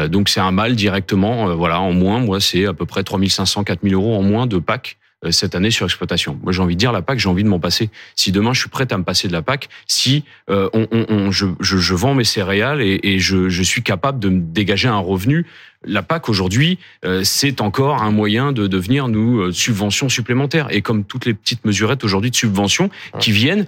donc 0.09 0.31
c'est 0.31 0.41
un 0.41 0.53
mal 0.53 0.75
directement, 0.75 1.55
voilà, 1.55 1.81
en 1.81 1.93
moins. 1.93 2.21
Moi, 2.21 2.41
c'est 2.41 2.67
à 2.67 2.75
peu 2.75 2.87
près 2.87 3.03
3500, 3.03 3.65
4000 3.65 3.95
euros 3.95 4.17
en 4.17 4.23
moins 4.23 4.47
de 4.47 4.59
PAC 4.59 4.99
euh, 4.99 5.00
cette 5.29 5.55
année 5.55 5.71
sur 5.71 5.85
exploitation. 5.85 6.39
Moi, 6.43 6.53
j'ai 6.53 6.63
envie 6.63 6.77
de 6.77 6.81
dire 6.81 6.93
la 6.93 7.03
PAC, 7.03 7.19
j'ai 7.19 7.29
envie 7.29 7.45
de 7.45 7.49
m'en 7.49 7.59
passer. 7.59 7.91
Si 8.17 8.33
demain 8.33 8.55
je 8.55 8.61
suis 8.61 8.71
prêt 8.71 8.91
à 8.91 8.97
me 8.97 9.05
passer 9.05 9.29
de 9.29 9.33
la 9.35 9.43
PAC, 9.43 9.69
si 9.87 10.25
euh, 10.49 10.71
on, 10.73 10.89
on, 10.91 11.31
je, 11.31 11.47
je, 11.61 11.77
je, 11.77 11.95
vends 11.95 12.15
mes 12.15 12.25
céréales 12.25 12.81
et, 12.81 13.01
et 13.03 13.19
je, 13.19 13.51
je, 13.51 13.63
suis 13.63 13.83
capable 13.83 14.19
de 14.19 14.31
me 14.31 14.41
dégager 14.41 14.89
un 14.89 14.99
revenu, 14.99 15.47
la 15.85 16.03
PAC 16.03 16.31
aujourd'hui, 16.31 16.79
euh, 17.05 17.23
c'est 17.23 17.61
encore 17.61 18.03
un 18.03 18.11
moyen 18.11 18.53
de 18.53 18.67
devenir 18.67 19.09
nous 19.09 19.53
subventions 19.53 20.09
supplémentaires. 20.09 20.69
Et 20.71 20.81
comme 20.81 21.05
toutes 21.05 21.27
les 21.27 21.35
petites 21.35 21.67
mesurettes 21.67 22.03
aujourd'hui 22.03 22.31
de 22.31 22.37
subventions 22.37 22.89
qui 23.19 23.33
viennent 23.33 23.67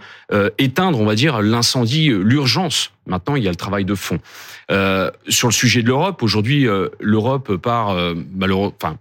éteindre, 0.56 0.98
on 0.98 1.04
va 1.04 1.14
dire, 1.14 1.42
l'incendie, 1.42 2.08
l'urgence. 2.08 2.92
Maintenant, 3.06 3.36
il 3.36 3.42
y 3.42 3.46
a 3.46 3.50
le 3.50 3.56
travail 3.56 3.84
de 3.84 3.94
fond. 3.94 4.18
sur 5.28 5.48
le 5.48 5.52
sujet 5.52 5.82
de 5.82 5.88
l'Europe, 5.88 6.22
aujourd'hui, 6.22 6.66
l'Europe 7.00 7.56
part 7.56 7.94
malheureusement, 8.34 8.74
enfin 8.82 8.98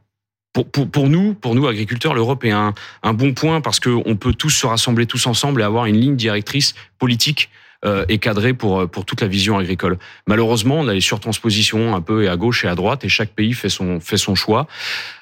pour, 0.54 1.10
nous, 1.10 1.34
pour 1.34 1.56
nous 1.56 1.68
agriculteurs, 1.68 2.14
l'Europe 2.14 2.44
est 2.44 2.52
un, 2.52 2.74
bon 3.14 3.34
point 3.34 3.62
parce 3.62 3.80
qu'on 3.80 4.16
peut 4.16 4.34
tous 4.34 4.50
se 4.50 4.66
rassembler 4.66 5.06
tous 5.06 5.26
ensemble 5.28 5.62
et 5.62 5.64
avoir 5.64 5.86
une 5.86 5.98
ligne 5.98 6.16
directrice 6.16 6.76
politique 7.00 7.50
euh, 7.84 8.06
et 8.10 8.20
cadrée 8.20 8.54
pour 8.54 8.88
pour 8.90 9.06
toute 9.06 9.22
la 9.22 9.28
vision 9.28 9.58
agricole. 9.58 9.98
Malheureusement, 10.28 10.76
on 10.80 10.88
a 10.88 10.94
les 10.94 11.02
surtranspositions 11.02 11.96
un 11.96 12.02
peu 12.02 12.24
et 12.24 12.28
à 12.28 12.38
gauche 12.38 12.64
et 12.64 12.68
à 12.68 12.76
droite 12.76 13.04
et 13.06 13.10
chaque 13.10 13.32
pays 13.32 13.54
fait 13.54 13.70
son 13.70 14.00
fait 14.00 14.18
son 14.18 14.36
choix. 14.36 14.68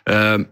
Euh, 0.09 0.43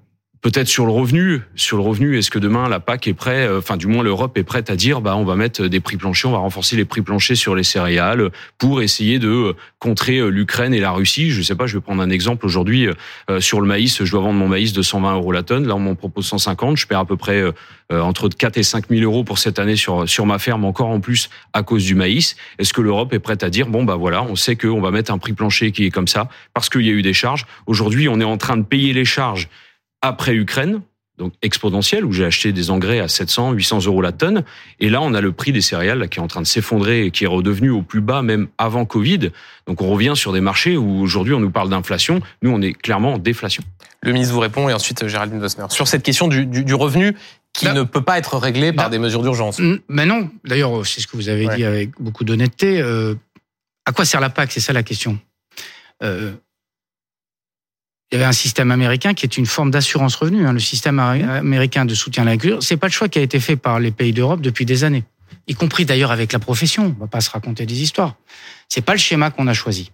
Peut-être 0.42 0.68
sur 0.68 0.86
le 0.86 0.92
revenu, 0.92 1.42
sur 1.56 1.78
le 1.78 1.84
revenu, 1.84 2.18
est-ce 2.18 2.30
que 2.30 2.38
demain 2.38 2.70
la 2.70 2.80
PAC 2.80 3.08
est 3.08 3.14
prête, 3.14 3.50
euh, 3.50 3.58
enfin 3.58 3.76
du 3.76 3.88
moins 3.88 4.04
l'Europe 4.04 4.38
est 4.38 4.44
prête 4.44 4.70
à 4.70 4.76
dire, 4.76 5.02
bah 5.02 5.16
on 5.16 5.26
va 5.26 5.36
mettre 5.36 5.66
des 5.68 5.80
prix 5.80 5.98
planchers, 5.98 6.30
on 6.30 6.34
va 6.34 6.40
renforcer 6.40 6.76
les 6.76 6.86
prix 6.86 7.02
planchers 7.02 7.36
sur 7.36 7.56
les 7.56 7.64
céréales 7.64 8.30
pour 8.60 8.84
essayer 8.84 9.18
de 9.18 9.30
euh, 9.30 9.54
contrer 9.80 10.20
euh, 10.20 10.28
l'Ukraine 10.30 10.76
et 10.76 10.80
la 10.80 10.92
Russie. 10.92 11.32
Je 11.32 11.42
sais 11.42 11.56
pas, 11.56 11.66
je 11.66 11.76
vais 11.76 11.82
prendre 11.82 12.04
un 12.04 12.12
exemple 12.12 12.46
aujourd'hui 12.46 12.88
sur 13.40 13.62
le 13.62 13.68
maïs, 13.68 14.04
je 14.04 14.12
dois 14.12 14.22
vendre 14.22 14.40
mon 14.40 14.48
maïs 14.48 14.74
de 14.74 14.82
120 14.82 15.16
euros 15.16 15.32
la 15.32 15.44
tonne, 15.44 15.68
là 15.68 15.76
on 15.76 15.80
m'en 15.80 15.96
propose 15.96 16.28
150, 16.28 16.78
je 16.78 16.88
perds 16.88 17.00
à 17.00 17.06
peu 17.06 17.18
près 17.18 17.44
entre 17.92 18.30
4 18.30 18.58
et 18.58 18.64
5 18.64 18.90
000 18.90 19.02
euros 19.02 19.24
pour 19.24 19.40
cette 19.40 19.60
année 19.60 19.76
sur 19.76 20.08
sur 20.08 20.26
ma 20.26 20.40
ferme 20.40 20.66
encore 20.66 20.90
en 20.90 21.00
plus 21.00 21.30
à 21.54 21.64
cause 21.64 21.84
du 21.84 21.96
maïs. 21.96 22.36
Est-ce 22.60 22.74
que 22.74 22.82
l'Europe 22.82 23.14
est 23.14 23.20
prête 23.20 23.44
à 23.44 23.50
dire, 23.50 23.68
bon 23.68 23.84
bah 23.84 23.96
voilà, 23.96 24.24
on 24.24 24.36
sait 24.36 24.56
qu'on 24.56 24.82
va 24.82 24.92
mettre 24.92 25.12
un 25.12 25.18
prix 25.18 25.34
plancher 25.34 25.72
qui 25.72 25.86
est 25.86 25.92
comme 25.92 26.08
ça 26.08 26.30
parce 26.54 26.70
qu'il 26.70 26.86
y 26.86 26.90
a 26.90 26.94
eu 26.94 27.02
des 27.02 27.14
charges. 27.14 27.46
Aujourd'hui, 27.66 28.08
on 28.08 28.20
est 28.20 28.26
en 28.26 28.38
train 28.38 28.58
de 28.58 28.64
payer 28.64 28.94
les 28.94 29.06
charges 29.06 29.50
après 30.02 30.36
Ukraine, 30.36 30.82
donc 31.18 31.34
exponentielle, 31.42 32.06
où 32.06 32.12
j'ai 32.12 32.26
acheté 32.26 32.52
des 32.52 32.70
engrais 32.70 33.00
à 33.00 33.08
700, 33.08 33.54
800 33.54 33.86
euros 33.86 34.02
la 34.02 34.12
tonne. 34.12 34.44
Et 34.80 34.90
là, 34.90 35.02
on 35.02 35.14
a 35.14 35.22
le 35.22 35.32
prix 35.32 35.52
des 35.52 35.62
céréales 35.62 36.10
qui 36.10 36.20
est 36.20 36.22
en 36.22 36.28
train 36.28 36.42
de 36.42 36.48
s'effondrer 36.48 37.06
et 37.06 37.12
qui 37.12 37.24
est 37.24 37.28
redevenu 37.28 37.72
au 37.72 37.82
plus 37.82 38.02
bas 38.02 38.22
même 38.22 38.48
avant 38.58 38.86
Covid. 38.86 39.32
Donc 39.66 39.82
on 39.82 39.90
revient 39.90 40.14
sur 40.16 40.32
des 40.32 40.42
marchés 40.42 40.78
où 40.78 41.02
aujourd'hui 41.02 41.34
on 41.34 41.40
nous 41.40 41.50
parle 41.50 41.70
d'inflation. 41.70 42.22
Nous, 42.44 42.52
on 42.52 42.62
est 42.62 42.74
clairement 42.74 43.14
en 43.14 43.18
déflation. 43.18 43.64
Le 44.04 44.14
ministre 44.14 44.34
vous 44.34 44.40
répond 44.40 44.70
et 44.70 44.74
ensuite 44.74 45.04
euh, 45.04 45.08
Géraldine 45.08 45.40
Wessner. 45.40 45.66
Sur 45.70 45.88
cette 45.88 46.04
question 46.04 46.28
du, 46.28 46.46
du, 46.46 46.74
revenu 46.76 47.16
qui 47.52 47.68
ne 47.68 47.82
peut 47.82 48.04
pas 48.04 48.20
être 48.20 48.38
réglé 48.38 48.72
par 48.72 48.92
des 48.92 49.00
mesures 49.00 49.24
d'urgence. 49.24 49.60
Mais 49.90 50.06
non, 50.06 50.30
d'ailleurs, 50.46 50.86
c'est 50.86 51.02
ce 51.02 51.08
que 51.08 51.18
vous 51.18 51.30
avez 51.30 51.48
dit 51.56 51.64
avec 51.64 52.00
beaucoup 52.00 52.24
d'honnêteté. 52.24 52.80
Euh, 52.80 53.16
à 53.86 53.92
quoi 53.92 54.06
sert 54.06 54.20
la 54.20 54.30
PAC? 54.30 54.52
C'est 54.52 54.60
ça 54.60 54.74
la 54.74 54.84
question. 54.84 55.18
Euh, 56.04 56.34
il 58.12 58.16
y 58.16 58.18
avait 58.18 58.28
un 58.28 58.34
système 58.34 58.72
américain 58.72 59.14
qui 59.14 59.26
est 59.26 59.38
une 59.38 59.46
forme 59.46 59.70
d'assurance 59.70 60.16
revenu. 60.16 60.48
Hein. 60.48 60.54
Le 60.54 60.60
système 60.60 61.00
américain 61.00 61.86
de 61.86 61.94
soutien 61.94 62.24
à 62.24 62.26
l'agriculture, 62.26 62.64
c'est 62.64 62.78
pas 62.78 62.88
le 62.88 62.94
choix 62.94 63.10
qui 63.10 63.20
a 63.20 63.22
été 63.22 63.40
fait 63.40 63.58
par 63.58 63.80
les 63.80 63.92
pays 63.92 64.14
d'Europe 64.14 64.42
depuis 64.42 64.66
des 64.66 64.84
années, 64.86 65.04
y 65.48 65.56
compris 65.56 65.86
d'ailleurs 65.86 66.12
avec 66.12 66.32
la 66.32 66.40
profession. 66.40 66.96
On 66.98 67.02
va 67.02 67.08
pas 67.08 67.22
se 67.22 67.30
raconter 67.30 67.66
des 67.66 67.82
histoires. 67.82 68.16
C'est 68.70 68.82
pas 68.82 68.94
le 68.94 69.00
schéma 69.00 69.30
qu'on 69.30 69.48
a 69.48 69.54
choisi. 69.54 69.92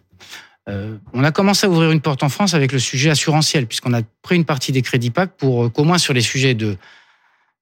Euh, 0.70 0.96
on 1.14 1.24
a 1.24 1.32
commencé 1.32 1.66
à 1.66 1.70
ouvrir 1.70 1.92
une 1.92 2.02
porte 2.02 2.24
en 2.24 2.30
France 2.30 2.54
avec 2.54 2.72
le 2.72 2.80
sujet 2.80 3.10
assurantiel, 3.10 3.66
puisqu'on 3.68 3.94
a 3.94 4.02
pris 4.22 4.36
une 4.36 4.46
partie 4.46 4.72
des 4.72 4.82
crédits 4.82 5.10
PAC 5.10 5.36
pour 5.36 5.66
euh, 5.66 5.70
qu'au 5.70 5.84
moins 5.84 5.98
sur 5.98 6.14
les 6.14 6.22
sujets 6.22 6.54
de 6.54 6.78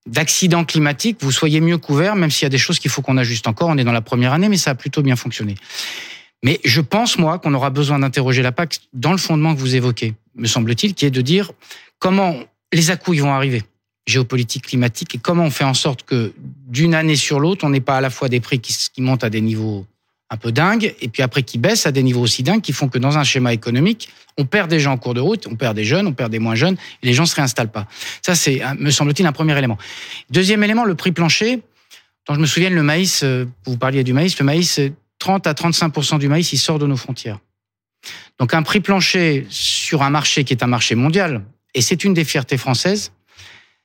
d'accidents 0.04 0.64
climatiques, 0.64 1.18
vous 1.20 1.30
soyez 1.30 1.60
mieux 1.60 1.78
couverts, 1.78 2.16
même 2.16 2.30
s'il 2.30 2.44
y 2.44 2.46
a 2.46 2.50
des 2.50 2.58
choses 2.58 2.80
qu'il 2.80 2.90
faut 2.90 3.02
qu'on 3.02 3.16
ajuste 3.18 3.46
encore. 3.46 3.68
On 3.68 3.78
est 3.78 3.84
dans 3.84 3.92
la 3.92 4.00
première 4.00 4.32
année, 4.32 4.48
mais 4.48 4.56
ça 4.56 4.72
a 4.72 4.74
plutôt 4.74 5.00
bien 5.00 5.14
fonctionné. 5.14 5.54
Mais 6.42 6.60
je 6.64 6.80
pense, 6.80 7.18
moi, 7.18 7.38
qu'on 7.38 7.54
aura 7.54 7.70
besoin 7.70 8.00
d'interroger 8.00 8.42
la 8.42 8.50
PAC 8.50 8.80
dans 8.92 9.12
le 9.12 9.18
fondement 9.18 9.54
que 9.54 9.60
vous 9.60 9.76
évoquez 9.76 10.14
me 10.34 10.46
semble-t-il, 10.46 10.94
qui 10.94 11.06
est 11.06 11.10
de 11.10 11.20
dire 11.20 11.52
comment 11.98 12.36
les 12.72 12.90
à 12.90 12.96
vont 12.96 13.32
arriver, 13.32 13.62
géopolitique, 14.06 14.66
climatique, 14.66 15.14
et 15.14 15.18
comment 15.18 15.44
on 15.44 15.50
fait 15.50 15.64
en 15.64 15.74
sorte 15.74 16.04
que 16.04 16.32
d'une 16.66 16.94
année 16.94 17.16
sur 17.16 17.38
l'autre, 17.38 17.64
on 17.64 17.70
n'ait 17.70 17.80
pas 17.80 17.98
à 17.98 18.00
la 18.00 18.10
fois 18.10 18.28
des 18.28 18.40
prix 18.40 18.60
qui, 18.60 19.02
montent 19.02 19.24
à 19.24 19.30
des 19.30 19.40
niveaux 19.40 19.86
un 20.30 20.36
peu 20.36 20.50
dingues, 20.50 20.94
et 21.00 21.08
puis 21.08 21.22
après 21.22 21.42
qui 21.42 21.58
baissent 21.58 21.84
à 21.84 21.92
des 21.92 22.02
niveaux 22.02 22.22
aussi 22.22 22.42
dingues, 22.42 22.62
qui 22.62 22.72
font 22.72 22.88
que 22.88 22.98
dans 22.98 23.18
un 23.18 23.24
schéma 23.24 23.52
économique, 23.52 24.08
on 24.38 24.46
perd 24.46 24.70
des 24.70 24.80
gens 24.80 24.92
en 24.92 24.96
cours 24.96 25.12
de 25.12 25.20
route, 25.20 25.46
on 25.46 25.56
perd 25.56 25.76
des 25.76 25.84
jeunes, 25.84 26.06
on 26.06 26.14
perd 26.14 26.32
des 26.32 26.38
moins 26.38 26.54
jeunes, 26.54 26.76
et 27.02 27.06
les 27.06 27.12
gens 27.12 27.26
se 27.26 27.36
réinstallent 27.36 27.70
pas. 27.70 27.86
Ça, 28.22 28.34
c'est, 28.34 28.62
me 28.78 28.90
semble-t-il, 28.90 29.26
un 29.26 29.32
premier 29.32 29.56
élément. 29.58 29.76
Deuxième 30.30 30.64
élément, 30.64 30.84
le 30.84 30.94
prix 30.94 31.12
plancher. 31.12 31.60
Quand 32.26 32.34
je 32.34 32.40
me 32.40 32.46
souviens, 32.46 32.70
le 32.70 32.82
maïs, 32.82 33.22
euh, 33.24 33.44
vous 33.66 33.76
parliez 33.76 34.04
du 34.04 34.14
maïs, 34.14 34.38
le 34.38 34.44
maïs, 34.44 34.80
30 35.18 35.46
à 35.46 35.54
35 35.54 36.18
du 36.18 36.28
maïs, 36.28 36.52
il 36.52 36.58
sort 36.58 36.78
de 36.78 36.86
nos 36.86 36.96
frontières. 36.96 37.38
Donc 38.38 38.54
un 38.54 38.62
prix 38.62 38.80
plancher 38.80 39.46
sur 39.48 40.02
un 40.02 40.10
marché 40.10 40.44
qui 40.44 40.52
est 40.52 40.62
un 40.62 40.66
marché 40.66 40.94
mondial, 40.94 41.44
et 41.74 41.80
c'est 41.80 42.04
une 42.04 42.14
des 42.14 42.24
fiertés 42.24 42.58
françaises, 42.58 43.12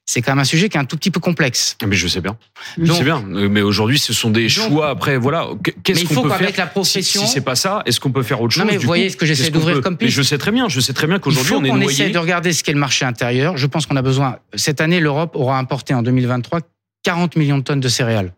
c'est 0.10 0.22
quand 0.22 0.32
même 0.32 0.40
un 0.40 0.46
sujet 0.46 0.70
qui 0.70 0.78
est 0.78 0.80
un 0.80 0.86
tout 0.86 0.96
petit 0.96 1.12
peu 1.12 1.20
complexe. 1.20 1.76
Ah, 1.84 1.86
mais 1.86 1.98
je 1.98 2.08
sais 2.08 2.22
bien. 2.22 2.38
je 2.82 2.92
sais 2.94 3.04
bien. 3.04 3.22
Mais 3.22 3.62
aujourd'hui, 3.62 4.00
ce 4.00 4.14
sont 4.14 4.30
des 4.30 4.48
choix. 4.48 4.90
Après, 4.90 5.18
voilà. 5.18 5.50
Qu'est-ce 5.84 6.06
qu'on 6.06 6.24
peut 6.24 6.30
faire 6.30 6.52
la 6.58 6.68
profession. 6.68 7.22
Si, 7.22 7.28
c'est 7.28 7.42
pas 7.42 7.56
ça, 7.56 7.84
est-ce 7.86 8.00
qu'on 8.00 8.12
peut 8.14 8.24
faire 8.24 8.42
autre 8.42 8.54
chose 8.54 8.64
Non, 8.64 8.72
mais 8.72 8.78
vous 8.78 8.86
voyez 8.86 9.10
ce 9.10 9.18
que 9.18 9.26
j'essaie 9.26 9.50
d'ouvrir 9.50 9.82
comme 9.82 9.98
piste. 9.98 10.08
Mais 10.08 10.16
je 10.16 10.22
sais 10.22 10.38
très 10.38 10.52
bien. 10.52 10.70
Je 10.70 10.80
sais 10.80 10.94
très 10.94 11.08
bien 11.08 11.20
qu'aujourd'hui, 11.20 11.56
on 11.56 11.64
est 11.66 11.70
noyé. 11.70 11.86
On 11.86 11.90
essaie 11.90 12.10
de 12.10 12.18
regarder 12.18 12.54
ce 12.54 12.64
qu'est 12.64 12.72
le 12.72 12.80
marché 12.80 13.04
intérieur. 13.04 13.58
Je 13.58 13.68
pense 13.68 13.86
qu'on 13.86 13.98
a 13.98 14.02
besoin. 14.02 14.38
Cette 14.56 14.80
année, 14.80 15.02
l'Europe 15.02 15.36
aura 15.36 15.60
importé 15.60 15.94
en 15.94 16.02
2023 16.02 16.62
40 17.04 17.36
millions 17.36 17.58
de 17.58 17.64
tonnes 17.64 17.82
de 17.82 17.90
céréales. 17.90 18.34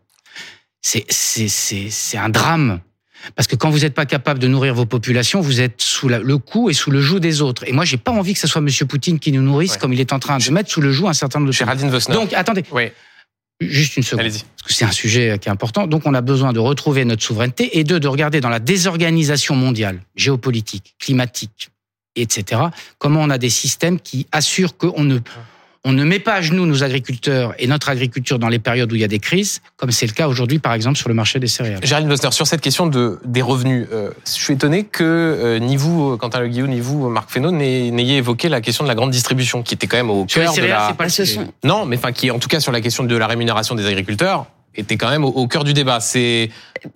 C'est 0.82 1.04
c'est 1.08 1.48
c'est 1.48 2.18
un 2.18 2.30
drame 2.30 2.80
parce 3.34 3.46
que 3.46 3.56
quand 3.56 3.70
vous 3.70 3.80
n'êtes 3.80 3.94
pas 3.94 4.06
capable 4.06 4.38
de 4.38 4.48
nourrir 4.48 4.74
vos 4.74 4.86
populations, 4.86 5.40
vous 5.40 5.60
êtes 5.60 5.80
sous 5.80 6.08
le 6.08 6.38
coup 6.38 6.70
et 6.70 6.72
sous 6.72 6.90
le 6.90 7.00
joug 7.00 7.18
des 7.18 7.42
autres. 7.42 7.64
Et 7.68 7.72
moi, 7.72 7.84
j'ai 7.84 7.96
pas 7.96 8.12
envie 8.12 8.34
que 8.34 8.40
ce 8.40 8.46
soit 8.46 8.60
Monsieur 8.60 8.86
Poutine 8.86 9.18
qui 9.18 9.32
nous 9.32 9.42
nourrisse 9.42 9.76
comme 9.76 9.92
il 9.92 10.00
est 10.00 10.12
en 10.12 10.18
train 10.18 10.38
de 10.38 10.50
mettre 10.50 10.70
sous 10.70 10.80
le 10.80 10.92
joug 10.92 11.08
un 11.08 11.12
certain 11.12 11.40
nombre 11.40 11.48
de 11.48 11.52
choses. 11.52 12.06
Donc, 12.08 12.32
attendez. 12.32 12.64
Oui. 12.72 12.90
Juste 13.60 13.98
une 13.98 14.02
seconde. 14.02 14.24
Parce 14.24 14.42
que 14.64 14.72
c'est 14.72 14.86
un 14.86 14.92
sujet 14.92 15.38
qui 15.38 15.48
est 15.48 15.52
important. 15.52 15.86
Donc, 15.86 16.06
on 16.06 16.14
a 16.14 16.22
besoin 16.22 16.52
de 16.52 16.58
retrouver 16.58 17.04
notre 17.04 17.22
souveraineté 17.22 17.78
et 17.78 17.84
de, 17.84 17.98
de 17.98 18.08
regarder 18.08 18.40
dans 18.40 18.48
la 18.48 18.58
désorganisation 18.58 19.54
mondiale, 19.54 20.00
géopolitique, 20.16 20.94
climatique, 20.98 21.70
etc., 22.16 22.62
comment 22.98 23.20
on 23.20 23.28
a 23.28 23.36
des 23.36 23.50
systèmes 23.50 24.00
qui 24.00 24.26
assurent 24.32 24.78
qu'on 24.78 25.04
ne, 25.04 25.18
on 25.84 25.92
ne 25.92 26.04
met 26.04 26.18
pas 26.18 26.34
à 26.34 26.40
genoux 26.42 26.66
nos 26.66 26.82
agriculteurs 26.82 27.54
et 27.58 27.66
notre 27.66 27.88
agriculture 27.88 28.38
dans 28.38 28.48
les 28.48 28.58
périodes 28.58 28.92
où 28.92 28.96
il 28.96 29.00
y 29.00 29.04
a 29.04 29.08
des 29.08 29.18
crises, 29.18 29.62
comme 29.76 29.90
c'est 29.90 30.06
le 30.06 30.12
cas 30.12 30.28
aujourd'hui, 30.28 30.58
par 30.58 30.74
exemple, 30.74 30.98
sur 30.98 31.08
le 31.08 31.14
marché 31.14 31.38
des 31.38 31.46
céréales. 31.46 31.80
Gérald 31.82 32.06
Bosner, 32.06 32.32
sur 32.32 32.46
cette 32.46 32.60
question 32.60 32.86
de, 32.86 33.18
des 33.24 33.40
revenus, 33.40 33.86
euh, 33.92 34.10
je 34.26 34.30
suis 34.32 34.54
étonné 34.54 34.84
que 34.84 35.04
euh, 35.04 35.58
ni 35.58 35.76
vous, 35.76 36.18
Quentin 36.18 36.40
Le 36.40 36.48
Guillaume, 36.48 36.70
ni 36.70 36.80
vous, 36.80 37.08
Marc 37.08 37.30
Fesneau, 37.30 37.50
n'ayez 37.50 38.18
évoqué 38.18 38.50
la 38.50 38.60
question 38.60 38.84
de 38.84 38.88
la 38.88 38.94
grande 38.94 39.10
distribution, 39.10 39.62
qui 39.62 39.74
était 39.74 39.86
quand 39.86 39.96
même 39.96 40.10
au 40.10 40.26
cœur 40.26 40.52
de 40.54 40.62
la... 40.62 40.92
Pas 40.92 41.06
Non, 41.64 41.86
mais 41.86 41.96
enfin, 41.96 42.12
qui 42.12 42.26
est 42.26 42.30
en 42.30 42.38
tout 42.38 42.48
cas 42.48 42.60
sur 42.60 42.72
la 42.72 42.82
question 42.82 43.04
de 43.04 43.16
la 43.16 43.26
rémunération 43.26 43.74
des 43.74 43.86
agriculteurs, 43.86 44.46
était 44.76 44.96
quand 44.96 45.10
même 45.10 45.24
au, 45.24 45.46
cœur 45.48 45.64
du 45.64 45.72
débat. 45.72 46.00
C'est 46.00 46.50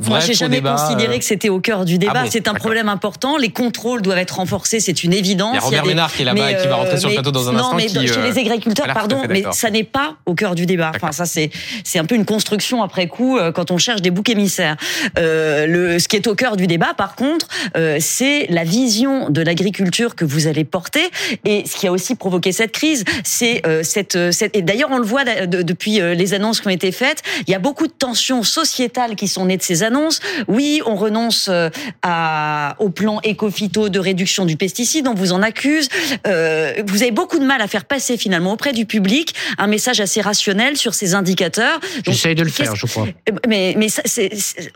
moi, 0.07 0.21
j'ai 0.21 0.35
jamais 0.35 0.61
considéré 0.61 1.19
que 1.19 1.25
c'était 1.25 1.49
au 1.49 1.61
cœur 1.61 1.85
du 1.85 1.99
débat. 1.99 2.23
Ah 2.25 2.31
c'est 2.31 2.49
un 2.49 2.55
problème 2.55 2.89
important. 2.89 3.37
Les 3.37 3.51
contrôles 3.51 4.03
doivent 4.03 4.19
être 4.19 4.37
renforcés, 4.37 4.81
c'est 4.81 5.05
une 5.05 5.13
évidence. 5.13 5.53
Il 5.53 5.57
y 5.57 5.59
a 5.59 5.61
Robert 5.61 5.87
Ménard 5.87 6.13
qui 6.13 6.23
est 6.23 6.25
là-bas 6.25 6.53
et 6.53 6.57
qui 6.57 6.67
va 6.67 6.77
rentrer 6.77 6.97
sur 6.97 7.09
le 7.09 7.15
plateau 7.15 7.33
dans 7.33 7.49
un 7.49 7.53
non, 7.53 7.59
instant. 7.59 7.77
mais 7.77 7.89
chez 7.89 8.23
les 8.23 8.39
euh, 8.39 8.41
agriculteurs, 8.41 8.87
pardon, 8.87 9.23
mais 9.29 9.45
ça 9.53 9.71
n'est 9.71 9.85
pas 9.85 10.17
au 10.27 10.35
cœur 10.35 10.55
du 10.55 10.67
débat. 10.67 10.93
Enfin, 10.95 11.13
ça 11.13 11.27
c'est 11.27 11.51
c'est 11.83 11.99
un 11.99 12.05
peu 12.05 12.15
une 12.15 12.25
construction 12.25 12.83
après 12.83 13.09
coup 13.09 13.37
euh, 13.37 13.53
quand 13.53 13.71
on 13.71 13.79
cherche 13.79 14.01
des 14.01 14.11
boucs 14.11 14.29
émissaires. 14.29 14.77
Euh, 15.19 15.67
le, 15.67 15.99
ce 15.99 16.09
qui 16.09 16.17
est 16.17 16.27
au 16.27 16.35
cœur 16.35 16.57
du 16.57 16.67
débat, 16.67 16.95
par 16.95 17.15
contre, 17.15 17.49
euh, 17.77 17.99
c'est 18.01 18.47
la 18.49 18.65
vision 18.65 19.29
de 19.31 19.43
l'agriculture 19.43 20.15
que 20.15 20.25
vous 20.25 20.47
allez 20.47 20.65
porter 20.65 21.11
et 21.45 21.65
ce 21.67 21.77
qui 21.77 21.87
a 21.87 21.93
aussi 21.93 22.15
provoqué 22.15 22.53
cette 22.53 22.73
crise, 22.73 23.05
c'est 23.23 23.63
cette, 23.83 24.33
cette 24.33 24.57
et 24.57 24.63
d'ailleurs 24.63 24.91
on 24.93 24.99
le 24.99 25.05
voit 25.05 25.25
depuis 25.25 26.01
les 26.01 26.35
annonces 26.35 26.61
qui 26.61 26.67
ont 26.69 26.71
été 26.71 26.93
faites. 26.93 27.23
Il 27.47 27.51
y 27.51 27.55
a 27.55 27.59
beaucoup 27.65 27.87
de 27.87 27.93
tensions 27.93 28.43
sociétales 28.43 29.17
qui 29.17 29.27
sont 29.27 29.47
nées 29.47 29.57
de 29.57 29.63
ces 29.63 29.83
annonces. 29.83 30.21
Oui, 30.49 30.83
on 30.85 30.97
renonce 30.97 31.49
euh, 31.49 31.71
à, 32.03 32.77
au 32.79 32.91
plan 32.91 33.21
éco-phyto 33.23 33.89
de 33.89 33.99
réduction 33.99 34.45
du 34.45 34.57
pesticide, 34.57 35.09
on 35.09 35.15
vous 35.15 35.33
en 35.33 35.41
accuse. 35.41 35.89
Euh, 36.27 36.75
vous 36.87 37.03
avez 37.03 37.11
beaucoup 37.11 37.39
de 37.39 37.47
mal 37.47 37.63
à 37.63 37.67
faire 37.67 37.87
passer 37.87 38.19
finalement 38.19 38.53
auprès 38.53 38.75
du 38.75 38.85
public 38.85 39.35
un 39.57 39.67
message 39.67 39.99
assez 40.01 40.21
rationnel 40.21 40.77
sur 40.77 40.93
ces 40.93 41.15
indicateurs. 41.15 41.81
J'essaye 42.07 42.35
de 42.35 42.43
le 42.43 42.51
faire, 42.51 42.77
je 42.77 42.87
crois. 42.87 43.07
Mais, 43.49 43.75
mais 43.79 43.89
ça, 43.89 44.03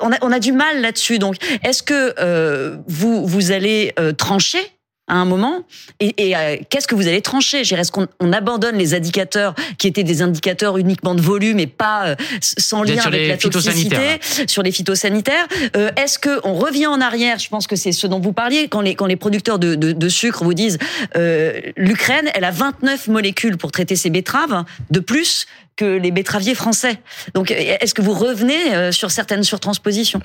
on, 0.00 0.10
a, 0.10 0.16
on 0.22 0.32
a 0.32 0.38
du 0.38 0.52
mal 0.52 0.80
là-dessus. 0.80 1.18
Donc, 1.18 1.36
est-ce 1.64 1.82
que 1.82 2.14
euh, 2.18 2.78
vous, 2.86 3.26
vous 3.26 3.52
allez 3.52 3.92
euh, 4.00 4.12
trancher 4.12 4.64
à 5.08 5.14
un 5.14 5.24
moment. 5.24 5.62
Et, 6.00 6.28
et 6.28 6.36
euh, 6.36 6.56
qu'est-ce 6.68 6.86
que 6.86 6.94
vous 6.94 7.08
allez 7.08 7.22
trancher? 7.22 7.60
Est-ce 7.60 7.90
qu'on 7.90 8.06
on 8.20 8.32
abandonne 8.32 8.76
les 8.76 8.94
indicateurs 8.94 9.54
qui 9.78 9.86
étaient 9.86 10.04
des 10.04 10.22
indicateurs 10.22 10.78
uniquement 10.78 11.14
de 11.14 11.20
volume 11.20 11.58
et 11.58 11.66
pas 11.66 12.08
euh, 12.08 12.16
sans 12.40 12.82
lien 12.82 13.02
avec 13.04 13.28
la 13.28 13.36
toxicité 13.36 14.20
sur 14.46 14.62
les 14.62 14.72
phytosanitaires? 14.72 15.46
Euh, 15.76 15.90
Est-ce 15.96 16.18
que 16.18 16.40
on 16.44 16.54
revient 16.54 16.86
en 16.86 17.00
arrière? 17.00 17.38
Je 17.38 17.48
pense 17.48 17.66
que 17.66 17.76
c'est 17.76 17.92
ce 17.92 18.06
dont 18.06 18.20
vous 18.20 18.32
parliez 18.32 18.68
quand 18.68 18.80
les 18.80 18.94
quand 18.94 19.06
les 19.06 19.16
producteurs 19.16 19.58
de, 19.58 19.74
de, 19.74 19.92
de 19.92 20.08
sucre 20.08 20.44
vous 20.44 20.54
disent 20.54 20.78
euh, 21.16 21.60
l'Ukraine, 21.76 22.28
elle 22.34 22.44
a 22.44 22.50
29 22.50 23.08
molécules 23.08 23.56
pour 23.56 23.72
traiter 23.72 23.96
ses 23.96 24.10
betteraves 24.10 24.64
de 24.90 25.00
plus 25.00 25.46
que 25.76 25.84
les 25.84 26.10
betteraviers 26.10 26.54
français. 26.54 26.98
Donc 27.34 27.50
est-ce 27.50 27.94
que 27.94 28.02
vous 28.02 28.12
revenez 28.12 28.90
sur 28.90 29.12
certaines 29.12 29.44
surtranspositions? 29.44 30.20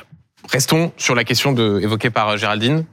Restons 0.49 0.91
sur 0.97 1.13
la 1.15 1.23
question 1.23 1.53
de, 1.53 1.79
évoquée 1.79 2.09
par 2.09 2.37
Géraldine 2.37 2.85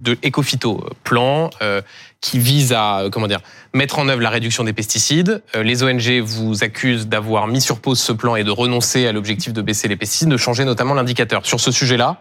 de 0.00 0.16
Ecofito, 0.24 0.84
euh, 0.84 0.90
plan 1.04 1.50
euh, 1.62 1.80
qui 2.20 2.38
vise 2.38 2.72
à 2.72 3.00
euh, 3.00 3.10
comment 3.10 3.28
dire 3.28 3.40
mettre 3.72 3.98
en 3.98 4.08
œuvre 4.08 4.20
la 4.20 4.30
réduction 4.30 4.64
des 4.64 4.72
pesticides. 4.72 5.42
les 5.54 5.82
ONG 5.82 6.20
vous 6.20 6.64
accusent 6.64 7.08
d'avoir 7.08 7.46
mis 7.46 7.60
sur 7.60 7.80
pause 7.80 8.00
ce 8.00 8.12
plan 8.12 8.36
et 8.36 8.42
de 8.42 8.50
renoncer 8.50 9.06
à 9.06 9.12
l'objectif 9.12 9.52
de 9.52 9.62
baisser 9.62 9.86
les 9.86 9.96
pesticides, 9.96 10.28
de 10.28 10.36
changer 10.36 10.64
notamment 10.64 10.94
l'indicateur. 10.94 11.44
Sur 11.44 11.60
ce 11.60 11.70
sujet-là, 11.70 12.18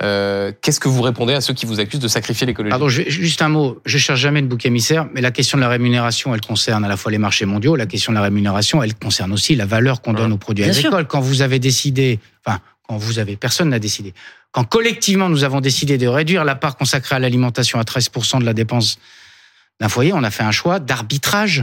qu'est-ce 0.00 0.80
que 0.80 0.88
vous 0.88 1.02
répondez 1.02 1.32
à 1.32 1.40
ceux 1.40 1.54
qui 1.54 1.64
vous 1.64 1.78
accusent 1.78 2.00
de 2.00 2.08
sacrifier 2.08 2.44
l'écologie? 2.44 2.70
Pardon, 2.70 2.88
juste 2.88 3.40
un 3.40 3.48
mot. 3.48 3.78
Je 3.84 3.98
cherche 3.98 4.18
jamais 4.18 4.42
de 4.42 4.48
bouc 4.48 4.66
émissaire, 4.66 5.06
mais 5.14 5.20
la 5.20 5.30
question 5.30 5.58
de 5.58 5.62
la 5.62 5.68
rémunération, 5.68 6.34
elle 6.34 6.40
concerne 6.40 6.84
à 6.84 6.88
la 6.88 6.96
fois 6.96 7.12
les 7.12 7.18
marchés 7.18 7.46
mondiaux. 7.46 7.76
La 7.76 7.86
question 7.86 8.10
de 8.10 8.16
la 8.16 8.22
rémunération, 8.24 8.82
elle 8.82 8.96
concerne 8.96 9.32
aussi 9.32 9.54
la 9.54 9.66
valeur 9.66 10.02
qu'on 10.02 10.12
donne 10.12 10.32
aux 10.32 10.38
produits 10.38 10.64
agricoles. 10.64 11.06
Quand 11.06 11.20
vous 11.20 11.42
avez 11.42 11.60
décidé, 11.60 12.18
enfin, 12.44 12.58
quand 12.90 12.96
vous 12.96 13.20
avez, 13.20 13.36
personne 13.36 13.68
n'a 13.68 13.78
décidé. 13.78 14.14
Quand 14.50 14.64
collectivement 14.64 15.28
nous 15.28 15.44
avons 15.44 15.60
décidé 15.60 15.96
de 15.96 16.08
réduire 16.08 16.44
la 16.44 16.56
part 16.56 16.76
consacrée 16.76 17.14
à 17.14 17.18
l'alimentation 17.20 17.78
à 17.78 17.84
13% 17.84 18.40
de 18.40 18.44
la 18.44 18.52
dépense 18.52 18.98
d'un 19.78 19.88
foyer, 19.88 20.12
on 20.12 20.24
a 20.24 20.30
fait 20.32 20.42
un 20.42 20.50
choix 20.50 20.80
d'arbitrage. 20.80 21.62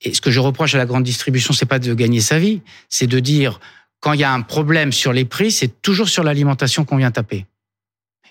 Et 0.00 0.14
ce 0.14 0.20
que 0.20 0.30
je 0.30 0.38
reproche 0.38 0.76
à 0.76 0.78
la 0.78 0.86
grande 0.86 1.02
distribution, 1.02 1.52
c'est 1.52 1.66
pas 1.66 1.80
de 1.80 1.92
gagner 1.92 2.20
sa 2.20 2.38
vie, 2.38 2.62
c'est 2.88 3.08
de 3.08 3.18
dire 3.18 3.58
quand 3.98 4.12
il 4.12 4.20
y 4.20 4.24
a 4.24 4.32
un 4.32 4.42
problème 4.42 4.92
sur 4.92 5.12
les 5.12 5.24
prix, 5.24 5.50
c'est 5.50 5.82
toujours 5.82 6.08
sur 6.08 6.22
l'alimentation 6.22 6.84
qu'on 6.84 6.98
vient 6.98 7.10
taper. 7.10 7.44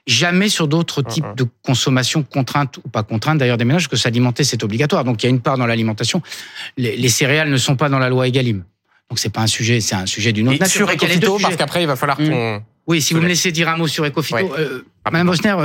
Jamais 0.06 0.48
sur 0.48 0.70
d'autres 0.70 1.02
types 1.02 1.36
de 1.36 1.46
consommation 1.62 2.24
contrainte 2.24 2.80
ou 2.86 2.88
pas 2.88 3.04
contrainte 3.04 3.38
d'ailleurs 3.38 3.58
des 3.58 3.66
ménages, 3.66 3.90
que 3.90 3.98
s'alimenter 3.98 4.46
c'est 4.46 4.64
obligatoire. 4.64 5.04
Donc 5.04 5.22
il 5.22 5.26
y 5.26 5.28
a 5.28 5.30
une 5.30 5.42
part 5.42 5.58
dans 5.58 5.68
l'alimentation. 5.68 6.22
Les, 6.78 6.96
les, 6.96 7.10
céréales 7.10 7.50
ne 7.50 7.58
sont 7.58 7.76
pas 7.76 7.90
dans 7.90 8.00
la 8.00 8.08
loi 8.08 8.30
Egalim. 8.30 8.64
Donc 9.10 9.20
c'est 9.20 9.30
pas 9.30 9.42
un 9.42 9.48
sujet, 9.48 9.80
c'est 9.80 9.96
un 9.96 10.06
sujet 10.06 10.34
d'une 10.34 10.50
autre 10.50 10.60
nature. 10.60 10.90
Sur 10.90 11.42
parce 11.42 11.56
qu'après 11.56 11.84
il 11.84 11.88
va 11.88 11.96
falloir 11.96 12.20
mmh. 12.20 12.30
qu'on 12.30 12.64
oui, 12.88 13.02
si 13.02 13.14
vous 13.14 13.20
me 13.20 13.28
laissez 13.28 13.52
dire 13.52 13.68
un 13.68 13.76
mot 13.76 13.88
sur 13.88 14.06
Ecofito. 14.06 14.56
Euh, 14.58 14.86
Madame 15.12 15.28
Bosner, 15.28 15.56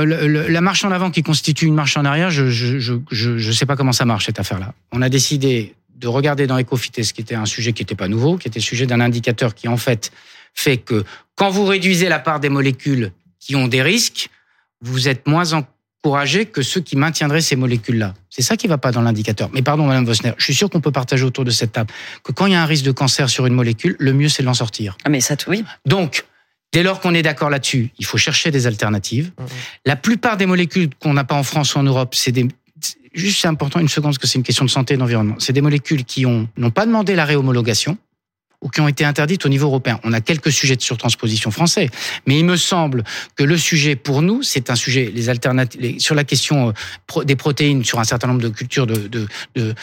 la 0.49 0.61
marche 0.61 0.83
en 0.83 0.91
avant 0.91 1.09
qui 1.09 1.23
constitue 1.23 1.65
une 1.65 1.73
marche 1.73 1.95
en 1.95 2.03
arrière, 2.03 2.29
je 2.29 2.49
je, 2.49 2.77
je, 2.79 2.97
je, 3.09 3.51
sais 3.53 3.65
pas 3.65 3.77
comment 3.77 3.93
ça 3.93 4.03
marche 4.03 4.25
cette 4.25 4.41
affaire-là. 4.41 4.73
On 4.91 5.01
a 5.01 5.07
décidé 5.07 5.73
de 5.95 6.07
regarder 6.09 6.47
dans 6.47 6.59
Ecofito 6.59 7.01
ce 7.01 7.13
qui 7.13 7.21
était 7.21 7.35
un 7.35 7.45
sujet 7.45 7.71
qui 7.71 7.81
n'était 7.81 7.95
pas 7.95 8.09
nouveau, 8.09 8.37
qui 8.37 8.49
était 8.49 8.59
le 8.59 8.63
sujet 8.63 8.85
d'un 8.85 8.99
indicateur 8.99 9.55
qui 9.55 9.69
en 9.69 9.77
fait 9.77 10.11
fait 10.53 10.77
que 10.77 11.05
quand 11.35 11.49
vous 11.49 11.63
réduisez 11.65 12.09
la 12.09 12.19
part 12.19 12.41
des 12.41 12.49
molécules 12.49 13.11
qui 13.39 13.55
ont 13.55 13.69
des 13.69 13.81
risques, 13.81 14.29
vous 14.81 15.07
êtes 15.07 15.25
moins 15.25 15.53
encouragé 16.03 16.45
que 16.45 16.61
ceux 16.61 16.81
qui 16.81 16.97
maintiendraient 16.97 17.39
ces 17.39 17.55
molécules-là. 17.55 18.13
C'est 18.29 18.41
ça 18.41 18.57
qui 18.57 18.67
va 18.67 18.77
pas 18.77 18.91
dans 18.91 19.01
l'indicateur. 19.01 19.49
Mais 19.53 19.61
pardon, 19.61 19.85
Madame 19.85 20.03
Bosner, 20.03 20.33
je 20.37 20.43
suis 20.43 20.53
sûr 20.53 20.69
qu'on 20.69 20.81
peut 20.81 20.91
partager 20.91 21.23
autour 21.23 21.45
de 21.45 21.51
cette 21.51 21.71
table 21.71 21.93
que 22.23 22.33
quand 22.33 22.45
il 22.45 22.51
y 22.51 22.55
a 22.55 22.61
un 22.61 22.65
risque 22.65 22.83
de 22.83 22.91
cancer 22.91 23.29
sur 23.29 23.45
une 23.45 23.53
molécule, 23.53 23.95
le 23.99 24.11
mieux 24.11 24.27
c'est 24.27 24.43
de 24.43 24.47
l'en 24.47 24.53
sortir. 24.53 24.97
Ah 25.05 25.09
mais 25.09 25.21
ça, 25.21 25.35
oui. 25.47 25.63
Donc, 25.85 26.25
Dès 26.73 26.81
lors 26.81 27.01
qu'on 27.01 27.13
est 27.13 27.21
d'accord 27.21 27.51
là-dessus, 27.51 27.91
il 27.99 28.05
faut 28.05 28.17
chercher 28.17 28.49
des 28.49 28.65
alternatives. 28.65 29.27
Mmh. 29.37 29.43
La 29.85 29.95
plupart 29.95 30.37
des 30.37 30.47
molécules 30.47 30.89
qu'on 30.99 31.13
n'a 31.13 31.23
pas 31.23 31.35
en 31.35 31.43
France 31.43 31.75
ou 31.75 31.77
en 31.77 31.83
Europe, 31.83 32.15
c'est 32.15 32.31
des 32.31 32.47
juste 33.13 33.41
c'est 33.41 33.47
important 33.47 33.79
une 33.79 33.87
seconde 33.87 34.13
parce 34.13 34.17
que 34.17 34.25
c'est 34.25 34.39
une 34.39 34.43
question 34.43 34.65
de 34.65 34.71
santé 34.71 34.95
et 34.95 34.97
d'environnement. 34.97 35.35
C'est 35.37 35.53
des 35.53 35.61
molécules 35.61 36.03
qui 36.03 36.25
ont 36.25 36.49
n'ont 36.57 36.71
pas 36.71 36.87
demandé 36.87 37.13
la 37.13 37.25
réhomologation 37.25 37.95
ou 38.63 38.69
qui 38.69 38.81
ont 38.81 38.87
été 38.87 39.05
interdites 39.05 39.45
au 39.45 39.49
niveau 39.49 39.67
européen. 39.67 39.99
On 40.03 40.13
a 40.13 40.21
quelques 40.21 40.51
sujets 40.51 40.75
de 40.75 40.81
surtransposition 40.81 41.51
français, 41.51 41.89
mais 42.25 42.39
il 42.39 42.45
me 42.45 42.55
semble 42.55 43.03
que 43.35 43.43
le 43.43 43.57
sujet 43.57 43.95
pour 43.95 44.21
nous, 44.21 44.41
c'est 44.41 44.71
un 44.71 44.75
sujet 44.75 45.11
les 45.13 45.29
alternatives 45.29 45.99
sur 45.99 46.15
la 46.15 46.23
question 46.23 46.73
euh, 47.15 47.23
des 47.23 47.35
protéines 47.35 47.83
sur 47.83 47.99
un 47.99 48.05
certain 48.05 48.27
nombre 48.27 48.41
de 48.41 48.49
cultures 48.49 48.87
de, 48.87 48.95
de, 49.07 49.27
de, 49.55 49.75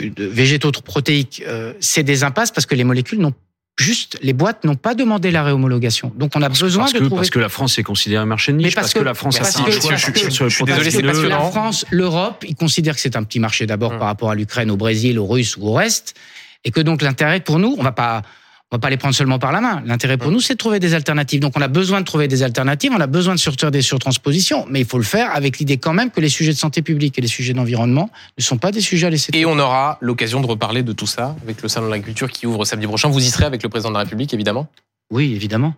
de 0.00 0.24
végétaux 0.24 0.70
protéiques, 0.70 1.42
euh, 1.46 1.72
c'est 1.80 2.02
des 2.02 2.22
impasses 2.22 2.50
parce 2.50 2.66
que 2.66 2.74
les 2.74 2.84
molécules 2.84 3.18
n'ont 3.18 3.32
Juste, 3.78 4.18
les 4.22 4.32
boîtes 4.32 4.64
n'ont 4.64 4.74
pas 4.74 4.96
demandé 4.96 5.30
la 5.30 5.44
réhomologation. 5.44 6.12
Donc, 6.16 6.32
on 6.34 6.42
a 6.42 6.48
besoin 6.48 6.86
de 6.86 6.98
trouver... 6.98 7.14
Parce 7.14 7.30
que 7.30 7.38
la 7.38 7.48
France 7.48 7.78
est 7.78 7.84
considérée 7.84 8.20
un 8.20 8.26
marché 8.26 8.50
de 8.50 8.56
niche, 8.56 8.74
parce, 8.74 8.92
que, 8.92 8.98
la 8.98 9.14
France 9.14 9.36
a 9.36 9.44
que, 9.44 9.70
je, 9.70 10.48
suis 10.48 10.64
désolé, 10.64 10.90
c'est 10.90 11.00
parce 11.00 11.20
que 11.20 11.26
la 11.28 11.38
France, 11.42 11.86
l'Europe, 11.90 12.44
ils 12.48 12.56
considèrent 12.56 12.96
que 12.96 13.00
c'est 13.00 13.14
un 13.14 13.22
petit 13.22 13.38
marché 13.38 13.66
d'abord 13.66 13.92
hum. 13.92 13.98
par 13.98 14.08
rapport 14.08 14.30
à 14.30 14.34
l'Ukraine, 14.34 14.72
au 14.72 14.76
Brésil, 14.76 15.16
aux 15.20 15.26
Russes 15.26 15.56
ou 15.56 15.68
au 15.68 15.74
reste, 15.74 16.16
et 16.64 16.70
que 16.70 16.80
donc 16.80 17.02
l'intérêt 17.02 17.40
pour 17.40 17.58
nous, 17.58 17.74
on 17.78 17.82
va 17.82 17.92
pas 17.92 18.22
on 18.70 18.76
va 18.76 18.80
pas 18.80 18.90
les 18.90 18.98
prendre 18.98 19.14
seulement 19.14 19.38
par 19.38 19.50
la 19.50 19.62
main. 19.62 19.82
L'intérêt 19.86 20.18
pour 20.18 20.30
nous, 20.30 20.40
c'est 20.40 20.52
de 20.52 20.58
trouver 20.58 20.78
des 20.78 20.92
alternatives. 20.92 21.40
Donc, 21.40 21.54
on 21.56 21.62
a 21.62 21.68
besoin 21.68 22.00
de 22.00 22.04
trouver 22.04 22.28
des 22.28 22.42
alternatives, 22.42 22.92
on 22.94 23.00
a 23.00 23.06
besoin 23.06 23.34
de 23.34 23.40
sortir 23.40 23.70
des 23.70 23.80
surtranspositions, 23.80 24.66
mais 24.68 24.80
il 24.80 24.86
faut 24.86 24.98
le 24.98 25.04
faire 25.04 25.34
avec 25.34 25.58
l'idée 25.58 25.78
quand 25.78 25.94
même 25.94 26.10
que 26.10 26.20
les 26.20 26.28
sujets 26.28 26.52
de 26.52 26.58
santé 26.58 26.82
publique 26.82 27.18
et 27.18 27.22
les 27.22 27.28
sujets 27.28 27.54
d'environnement 27.54 28.10
ne 28.36 28.42
sont 28.42 28.58
pas 28.58 28.70
des 28.70 28.82
sujets 28.82 29.06
à 29.06 29.10
laisser. 29.10 29.30
Et 29.32 29.46
on 29.46 29.58
aura 29.58 29.96
l'occasion 30.02 30.42
de 30.42 30.46
reparler 30.46 30.82
de 30.82 30.92
tout 30.92 31.06
ça 31.06 31.34
avec 31.42 31.62
le 31.62 31.68
salon 31.70 31.86
de 31.86 31.92
l'agriculture 31.92 32.30
qui 32.30 32.46
ouvre 32.46 32.66
samedi 32.66 32.86
prochain. 32.86 33.08
Vous 33.08 33.24
y 33.24 33.30
serez 33.30 33.46
avec 33.46 33.62
le 33.62 33.70
président 33.70 33.88
de 33.88 33.94
la 33.94 34.00
République, 34.00 34.34
évidemment? 34.34 34.68
Oui, 35.10 35.32
évidemment. 35.34 35.74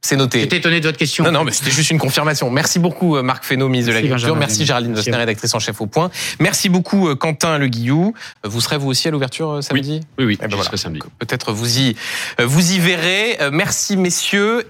C'est 0.00 0.16
noté. 0.16 0.40
J'étais 0.40 0.58
étonné 0.58 0.80
de 0.80 0.86
votre 0.86 0.96
question. 0.98 1.24
Non, 1.24 1.32
non, 1.32 1.44
mais 1.44 1.52
c'était 1.52 1.70
juste 1.70 1.90
une 1.90 1.98
confirmation. 1.98 2.50
Merci 2.50 2.78
beaucoup, 2.78 3.16
euh, 3.16 3.22
Marc 3.22 3.44
Fesneau, 3.44 3.68
ministre 3.68 3.90
de 3.90 3.96
l'Agriculture. 3.96 4.36
Merci, 4.36 4.64
Géraldine 4.64 4.94
Vosner, 4.94 5.16
rédactrice 5.16 5.54
en 5.54 5.58
chef 5.58 5.80
au 5.80 5.86
point. 5.86 6.10
Merci 6.38 6.68
beaucoup, 6.68 7.08
euh, 7.08 7.14
Quentin 7.14 7.58
Le 7.58 7.66
Guillou. 7.66 8.14
Euh, 8.44 8.48
vous 8.48 8.60
serez 8.60 8.78
vous 8.78 8.88
aussi 8.88 9.08
à 9.08 9.10
l'ouverture 9.10 9.62
samedi 9.62 10.00
Oui, 10.18 10.24
oui, 10.24 10.24
oui 10.24 10.38
eh 10.42 10.48
ben 10.48 10.56
je 10.56 10.62
serai 10.62 10.76
samedi. 10.76 11.00
Peut-être 11.18 11.52
vous 11.52 11.78
y, 11.78 11.96
vous 12.38 12.72
y 12.72 12.78
verrez. 12.78 13.38
Merci, 13.52 13.96
messieurs. 13.96 14.64